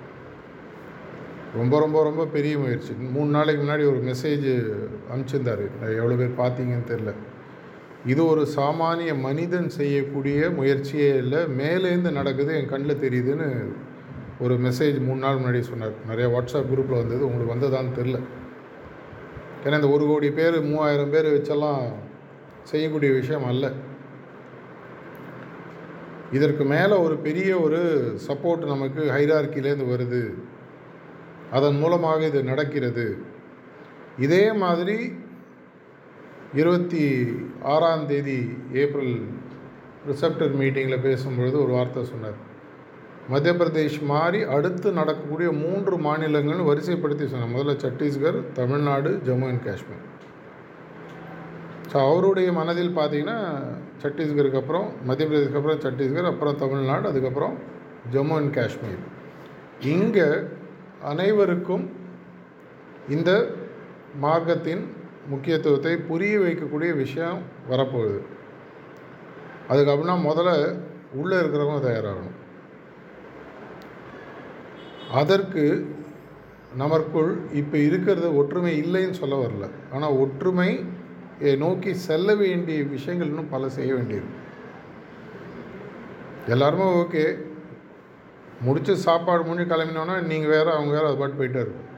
ரொம்ப 1.56 1.80
ரொம்ப 1.80 2.04
ரொம்ப 2.04 2.26
பெரிய 2.26 2.58
முயற்சி. 2.58 2.94
மூணு 3.16 3.30
நாளைக்கு 3.30 3.62
முன்னாடி 3.64 3.86
ஒரு 3.92 4.00
மெசேஜ் 4.10 4.48
அனுப்பிச்சிருந்தார். 5.12 5.64
எவ்வளோ 5.82 6.16
பேர் 6.22 6.40
பார்த்தீங்கன்னு 6.42 6.90
தெரில 6.92 7.14
இது 8.06 8.22
ஒரு 8.26 8.48
சாமானிய 8.56 9.12
மனிதன் 9.20 9.70
செய்யக்கூடிய 9.70 10.50
முயற்சியே 10.50 11.10
இல்லை. 11.24 11.40
மேலேருந்து 11.62 12.12
நடக்குது 12.12 12.52
என் 12.60 12.72
கண்ணில் 12.74 13.02
தெரியுதுன்னு 13.06 13.48
ஒரு 14.40 14.56
மெசேஜ் 14.56 14.98
மூணு 15.06 15.20
நாள் 15.20 15.40
முன்னாடி 15.40 15.60
சொன்னார். 15.60 15.96
நிறைய 16.08 16.28
வாட்ஸ்அப் 16.36 16.70
குரூப்பில் 16.72 17.02
வந்தது. 17.02 17.22
உங்களுக்கு 17.28 17.56
வந்ததான்னு 17.56 17.98
தெரில 18.00 18.20
ஏன்னா 19.66 19.76
இந்த 19.82 19.90
ஒரு 19.90 20.06
கோடி 20.06 20.32
பேர் 20.32 20.58
மூவாயிரம் 20.62 21.14
பேர் 21.16 21.34
வச்செல்லாம் 21.36 21.84
செய்யக்கூடிய 22.64 23.12
விஷயம் 23.20 23.46
அல்ல. 23.46 23.72
இதற்கு 26.38 26.64
மேலே 26.74 26.96
ஒரு 27.06 27.16
பெரிய 27.26 27.50
ஒரு 27.66 27.80
சப்போர்ட் 28.28 28.64
நமக்கு 28.74 29.02
ஹைரார்க்கிலேருந்து 29.16 29.88
வருது. 29.94 30.24
அதன் 31.58 31.78
மூலமாக 31.82 32.22
இது 32.32 32.40
நடக்கிறது. 32.52 33.06
இதே 34.26 34.44
மாதிரி 34.64 34.98
இருபத்தி 36.62 37.04
ஆறாம் 37.74 38.06
தேதி 38.12 38.40
ஏப்ரல் 38.82 39.16
ரிசப்டர் 40.10 40.54
மீட்டிங்கில் 40.62 41.06
பேசும்பொழுது 41.08 41.58
ஒரு 41.64 41.72
வார்த்தை 41.78 42.04
சொன்னார். 42.12 42.38
மத்திய 43.32 43.54
பிரதேஷ் 43.60 44.00
மாதிரி 44.12 44.40
அடுத்து 44.56 44.88
நடக்கக்கூடிய 45.00 45.50
மூன்று 45.64 45.96
மாநிலங்கள் 46.08 46.68
வரிசைப்படுத்தி 46.70 47.26
சொன்னார். 47.32 47.54
முதல்ல 47.56 47.76
சத்தீஸ்கர் 47.86 48.40
தமிழ்நாடு 48.60 49.12
ஜம்மு 49.28 49.48
அண்ட் 49.52 49.66
காஷ்மீர். 49.68 50.06
ஸோ 51.92 51.98
அவருடைய 52.10 52.50
மனதில் 52.60 52.98
பார்த்தீங்கன்னா 53.00 53.40
சத்தீஸ்கருக்கு 54.06 54.62
அப்புறம் 54.62 54.88
மத்திய 55.10 55.28
பிரதேஷ்க்கு 55.30 55.60
அப்புறம் 55.62 55.84
சத்தீஸ்கர் 55.86 56.32
அப்புறம் 56.32 56.60
தமிழ்நாடு 56.64 57.06
அதுக்கப்புறம் 57.12 57.56
ஜம்மு 58.14 58.36
அண்ட் 58.40 58.54
காஷ்மீர். 58.58 59.04
இங்கே 59.94 60.28
அனைவருக்கும் 61.12 61.86
இந்த 63.16 63.32
மார்க்கத்தின் 64.24 64.84
முக்கியத்துவத்தை 65.32 65.94
புரிய 66.10 66.34
வைக்கக்கூடிய 66.44 66.92
விஷயம் 67.04 67.40
வரப்போகுது. 67.70 68.20
அதுக்கு 69.70 69.92
அப்படின்னா 69.92 70.18
முதல்ல 70.30 70.52
உள்ளே 71.22 71.36
இருக்கிறவங்க 71.42 71.82
தயாராகணும். 71.88 72.36
அதற்கு 75.22 75.64
நமக்குள் 76.82 77.32
இப்போ 77.60 77.78
இருக்கிறது 77.88 78.30
ஒற்றுமை 78.40 78.72
இல்லைன்னு 78.84 79.20
சொல்ல 79.22 79.36
வரல. 79.44 79.68
ஆனால் 79.94 80.18
ஒற்றுமை 80.24 80.70
நோக்கி 81.40 81.94
செல்ல 81.94 82.36
வேண்டிய 82.36 82.84
விஷயங்கள் 82.84 83.28
இன்னும் 83.28 83.50
பல 83.50 83.70
செய்ய 83.70 83.94
வேண்டியது. 83.94 84.26
எல்லாருமே 86.48 86.84
ஓகே. 86.84 87.38
முடிச்சு 88.62 88.96
சாப்பாடு 88.96 89.44
முடிஞ்சு 89.44 89.76
கிளம்பினோன்னா 89.76 90.22
நீங்கள் 90.22 90.50
வேறு 90.50 90.72
அவங்க 90.72 90.92
வேறு 90.92 91.06
அது 91.06 91.18
பாட்டு 91.18 91.44
போயிட்டே 91.44 91.62
இருக்கும். 91.62 91.94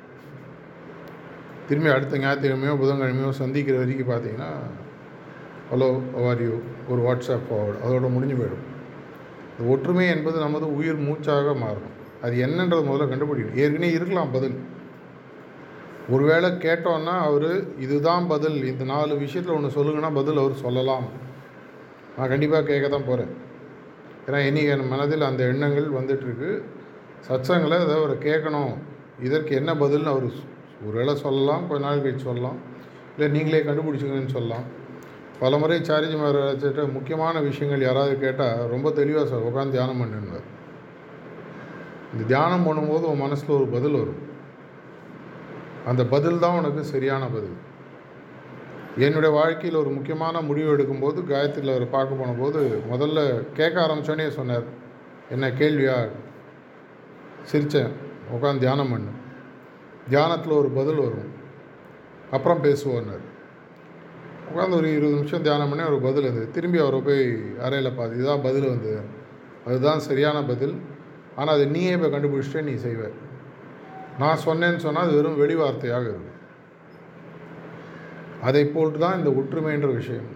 திரும்பி 1.67 1.89
அடுத்த 1.89 2.17
ஞாயிற்றுக்கிழமையோ 2.17 2.78
புதன்கிழமையோ 2.82 3.30
சந்திக்கிற 3.30 3.78
வரைக்கும் 3.78 4.10
பார்த்தீங்கன்னா 4.10 4.50
ஹலோ 5.71 6.02
யூ 6.41 6.60
ஒரு 6.89 7.02
வாட்ஸ்அப் 7.02 7.54
ஃபார்வர்டு 7.54 7.88
அதோட 7.88 8.10
முடிஞ்சு 8.10 8.36
போயிடும். 8.36 8.76
இந்த 9.60 9.71
ஒற்றுமை 9.71 10.08
என்பது 10.08 10.39
நமது 10.39 10.76
உயிர் 10.76 10.97
மூச்சாக 10.97 11.54
மாறும். 11.54 11.95
அது 12.21 12.45
என்னன்றது 12.45 12.86
முதல்ல 12.89 13.08
கண்டுபிடிக்கணும். 13.08 13.56
ஏற்கனவே 13.56 13.91
இருக்கலாம் 13.91 14.32
பதில். 14.32 14.76
ஒருவேளை 16.10 16.50
கேட்டோன்னா 16.50 17.13
அவர் 17.30 17.80
இதுதான் 17.80 18.28
பதில். 18.28 18.63
இந்த 18.63 18.84
நாலு 18.84 19.17
விஷயத்தில் 19.17 19.56
ஒன்று 19.56 19.78
சொல்லுங்கன்னா 19.78 20.13
பதில் 20.13 20.38
அவர் 20.38 20.54
சொல்லலாம். 20.54 21.08
நான் 22.17 22.32
கண்டிப்பாக 22.34 22.63
கேட்க 22.63 22.88
தான் 22.89 23.08
போகிறேன் 23.08 23.34
ஏன்னா 24.28 24.39
இன்றைக்கி 24.48 24.70
என் 24.76 24.88
மனதில் 24.88 25.22
அந்த 25.22 25.43
எண்ணங்கள் 25.43 25.88
வந்துட்டுருக்கு. 25.98 26.63
சச்சங்களை 27.28 27.78
அதை 27.84 27.96
அவரை 27.96 28.15
கேட்கணும். 28.30 28.74
இதற்கு 29.24 29.56
என்ன 29.56 29.74
பதில்னு 29.74 30.12
அவர் 30.13 30.28
ஒரு 30.86 30.96
வேளை 30.98 31.15
சொல்லலாம். 31.15 31.67
கொஞ்ச 31.67 31.84
நாள் 31.86 32.04
கழிச்சு 32.06 32.30
சொல்லலாம். 32.30 32.58
இல்லை 33.17 33.28
நீங்களே 33.36 33.62
கண்டுபிடிச்சிங்கன்னு 33.70 34.36
சொல்லலாம். 34.38 34.65
பல 35.39 35.58
முறை 35.58 35.80
சாரிஜி 35.80 36.15
மகாராஜிட்ட 36.22 36.91
முக்கியமான 36.91 37.39
விஷயங்கள் 37.39 37.82
யாராவது 37.82 38.20
கேட்டால் 38.20 38.67
ரொம்ப 38.67 38.91
தெளிவாக 38.91 39.26
சார் 39.28 39.48
உட்காந்து 39.50 39.70
தியானம் 39.70 40.02
பண்ணுவார் 40.02 40.48
இந்த 42.13 42.24
தியானம் 42.28 42.65
பண்ணும்போது 42.67 43.06
உன் 43.12 43.24
மனசில் 43.26 43.56
ஒரு 43.56 43.67
பதில் 43.76 44.00
வரும். 44.00 44.22
அந்த 45.86 46.06
பதில் 46.06 46.40
தான் 46.40 46.58
உனக்கு 46.58 46.84
சரியான 46.84 47.28
பதில். 47.28 47.58
என்னுடைய 49.06 49.36
வாழ்க்கையில் 49.36 49.80
ஒரு 49.80 49.90
முக்கியமான 49.90 50.42
முடிவு 50.42 50.76
எடுக்கும்போது 50.76 51.20
காயத்ரியில் 51.32 51.74
அவர் 51.74 51.90
பார்க்க 51.90 52.16
போனபோது 52.16 52.82
முதல்ல 52.92 53.44
கேட்க 53.54 53.88
ஆரம்பித்தோன்னே 53.88 54.28
சொன்னார் 54.28 54.63
என்ன 55.30 55.48
கேள்வியா? 55.48 56.10
சிரித்தேன் 57.52 57.92
உட்காந்து 58.36 58.58
தியானம் 58.58 58.92
பண்ணு. 58.92 59.12
தியானத்தில் 60.10 60.52
ஒரு 60.52 60.70
பதில் 60.70 60.96
வரும். 60.96 61.32
அப்புறம் 62.32 62.63
பேசுவோன்னார். 62.63 63.26
உட்காந்து 64.52 64.76
ஒரு 64.76 64.96
இருபது 64.96 65.16
நிமிஷம் 65.16 65.42
தியானம் 65.42 65.70
பண்ணி 65.70 65.84
ஒரு 65.84 66.00
பதில் 66.00 66.24
வந்தது 66.24 66.52
திரும்பி 66.52 66.80
அவரை 66.80 67.02
போய் 67.02 67.54
அறையில் 67.60 67.96
பார்த்து 67.96 68.18
இதுதான் 68.18 68.42
பதில் 68.42 68.70
வந்தது 68.70 69.02
அதுதான் 69.66 70.00
சரியான 70.00 70.44
பதில். 70.44 70.76
ஆனால் 71.36 71.56
அதை 71.56 71.66
நீயே 71.66 71.92
இப்போ 71.92 72.08
கண்டுபிடிச்சிட்டே 72.08 72.62
நீ 72.62 72.72
செய்வ. 72.72 73.12
நான் 74.22 74.44
சொன்னேன்னு 74.46 74.84
சொன்னால் 74.86 75.06
அது 75.08 75.18
வெறும் 75.18 75.42
வெளி 75.42 75.56
வார்த்தையாக 75.62 76.08
இருக்கும் 76.12 76.36
அதை 78.48 78.64
போல் 78.74 79.02
தான் 79.04 79.18
இந்த 79.20 79.30
ஒற்றுமைன்ற 79.40 79.90
விஷயம். 80.00 80.28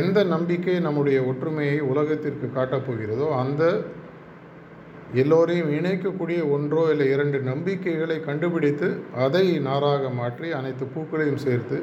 எந்த 0.00 0.18
நம்பிக்கை 0.32 0.74
நம்முடைய 0.86 1.18
ஒற்றுமையை 1.30 1.78
உலகத்திற்கு 1.90 2.46
காட்டப் 2.56 2.86
போகிறதோ 2.86 3.26
அந்த 3.42 3.62
எல்லோரையும் 5.22 5.72
இணைக்கக்கூடிய 5.78 6.38
ஒன்றோ 6.54 6.82
இல்லை 6.92 7.06
இரண்டு 7.14 7.38
நம்பிக்கைகளை 7.48 8.16
கண்டுபிடித்து 8.28 8.88
அதை 9.24 9.44
நாராக 9.66 10.08
மாற்றி 10.20 10.48
அனைத்து 10.58 10.84
பூக்களையும் 10.94 11.42
சேர்த்து 11.46 11.76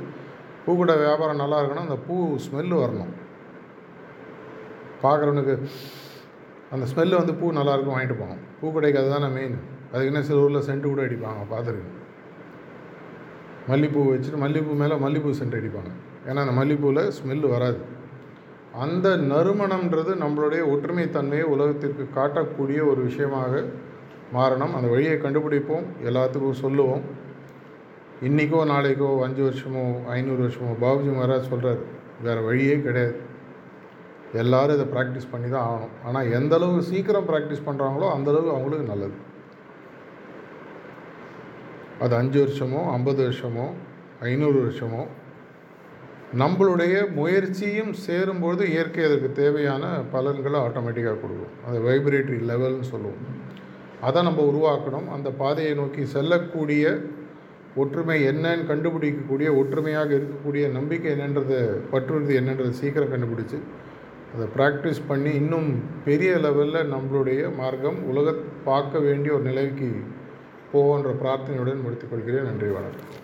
பூக்கூட 0.65 0.94
வியாபாரம் 1.04 1.41
நல்லா 1.44 1.60
இருக்கணும் 1.62 1.88
அந்த 1.88 2.00
பூ 2.08 2.15
ஸ்மெல்லு 2.46 2.76
வரணும். 2.84 3.13
பார்க்குறவனுக்கு 5.04 5.56
அந்த 6.76 6.86
ஸ்மெல்லு 6.91 7.22
வந்து 7.22 7.36
பூ 7.41 7.46
நல்லாயிருக்கும் 7.60 7.96
வாங்கிட்டு 7.96 8.20
போகணும். 8.24 8.44
பூக்கடைக்கு 8.62 9.02
அதுதானே 9.02 9.30
மெயின் 9.38 9.56
அதுக்கு 9.91 10.12
என்ன 10.12 10.21
சில 10.27 10.43
ஊரில் 10.43 10.65
சென்ட் 10.67 10.91
கூட 10.91 11.01
அடிப்பாங்க 11.08 11.43
பார்த்துருக்கேன் 11.54 11.97
மல்லிப்பூ 13.71 14.01
வச்சுட்டு 14.12 14.39
மல்லிப்பூ 14.43 14.73
மேலே 14.82 14.95
மல்லிப்பூ 15.06 15.32
சென்ட் 15.39 15.58
அடிப்பாங்க. 15.58 15.91
ஏன்னா 16.27 16.39
அந்த 16.45 16.54
மல்லிப்பூவில் 16.60 17.10
ஸ்மெல்லு 17.17 17.47
வராது. 17.56 17.80
அந்த 18.84 19.08
நறுமணம்ன்றது 19.32 20.12
நம்மளுடைய 20.23 20.62
ஒற்றுமைத்தன்மையை 20.73 21.45
உலகத்திற்கு 21.54 22.04
காட்டக்கூடிய 22.17 22.80
ஒரு 22.91 23.01
விஷயமாக 23.10 23.63
மாறணும். 24.36 24.75
அந்த 24.77 24.88
வழியை 24.93 25.15
கண்டுபிடிப்போம் 25.25 25.86
எல்லாத்துக்கும் 26.10 26.62
சொல்லுவோம். 26.63 27.04
இன்றைக்கோ 28.27 28.60
நாளைக்கோ 28.73 29.10
அஞ்சு 29.25 29.41
வருஷமோ 29.47 29.86
ஐநூறு 30.15 30.41
வருஷமோ 30.45 30.73
பாபுஜி 30.84 31.12
மகாராஜ் 31.17 31.51
சொல்கிறார் 31.54 31.82
வேறு 32.27 32.41
வழியே 32.47 32.75
கிடையாது. 32.88 33.15
எல்லோரும் 34.41 34.75
இதை 34.77 34.86
ப்ராக்டிஸ் 34.95 35.32
பண்ணி 35.32 35.47
தான் 35.56 35.67
ஆகணும் 35.69 35.95
ஆனால் 36.08 36.30
எந்தளவு 36.39 36.86
சீக்கிரம் 36.89 37.30
ப்ராக்டிஸ் 37.32 37.67
பண்ணுறாங்களோ 37.67 38.10
அந்தளவு 38.17 38.49
அவங்களுக்கு 38.56 38.88
நல்லது. 38.91 39.17
அது 42.01 42.15
அஞ்சு 42.15 42.37
வருஷமோ 42.43 42.81
ஐம்பது 42.91 43.21
வருஷமோ 43.27 43.65
ஐநூறு 44.29 44.59
வருஷமோ. 44.65 45.03
நம்மளுடைய 46.39 46.95
முயற்சியும் 47.19 47.93
சேரும்பொழுது 48.07 48.63
இயற்கை 48.73 49.01
அதற்கு 49.03 49.29
தேவையான 49.31 49.85
பலன்களை 50.13 50.59
ஆட்டோமேட்டிக்காக 50.59 51.19
கொடுக்கும். 51.21 51.55
அது 51.67 51.77
வைப்ரேட்டரி 51.87 52.39
லெவல்னு 52.51 52.87
சொல்லுவோம். 52.93 53.23
அதை 54.01 54.19
நம்ம 54.23 54.45
உருவாக்கணும். 54.51 55.09
அந்த 55.09 55.29
பாதையை 55.31 55.73
நோக்கி 55.73 56.03
செல்லக்கூடிய 56.05 56.85
ஒற்றுமை 57.75 58.17
என்னன்னு 58.29 58.63
கண்டுபிடிக்கக்கூடிய 58.71 59.49
ஒற்றுமையாக 59.55 60.09
இருக்கக்கூடிய 60.17 60.63
நம்பிக்கை 60.71 61.09
என்னன்றதை 61.15 61.59
பற்றுறுதி 61.91 62.33
என்னன்றதை 62.39 62.73
சீக்கிரம் 62.81 63.13
கண்டுபிடிச்சி 63.13 63.59
அதை 64.33 64.45
ப்ராக்டிஸ் 64.55 65.01
பண்ணி 65.07 65.31
இன்னும் 65.41 65.69
பெரிய 66.05 66.31
லெவலில் 66.35 66.89
நம்மளுடைய 66.93 67.41
மார்க்கம் 67.55 67.99
உலக 68.03 68.33
பார்க்க 68.63 68.99
வேண்டிய 68.99 69.33
ஒரு 69.33 69.43
நிலைக்கு 69.43 69.89
போன்ற 70.71 71.10
பிரார்த்தனையுடன் 71.10 71.81
முடித்துக்கொள்கிறேன். 71.86 72.43
நன்றி 72.43 72.67
வணக்கம். 72.67 73.20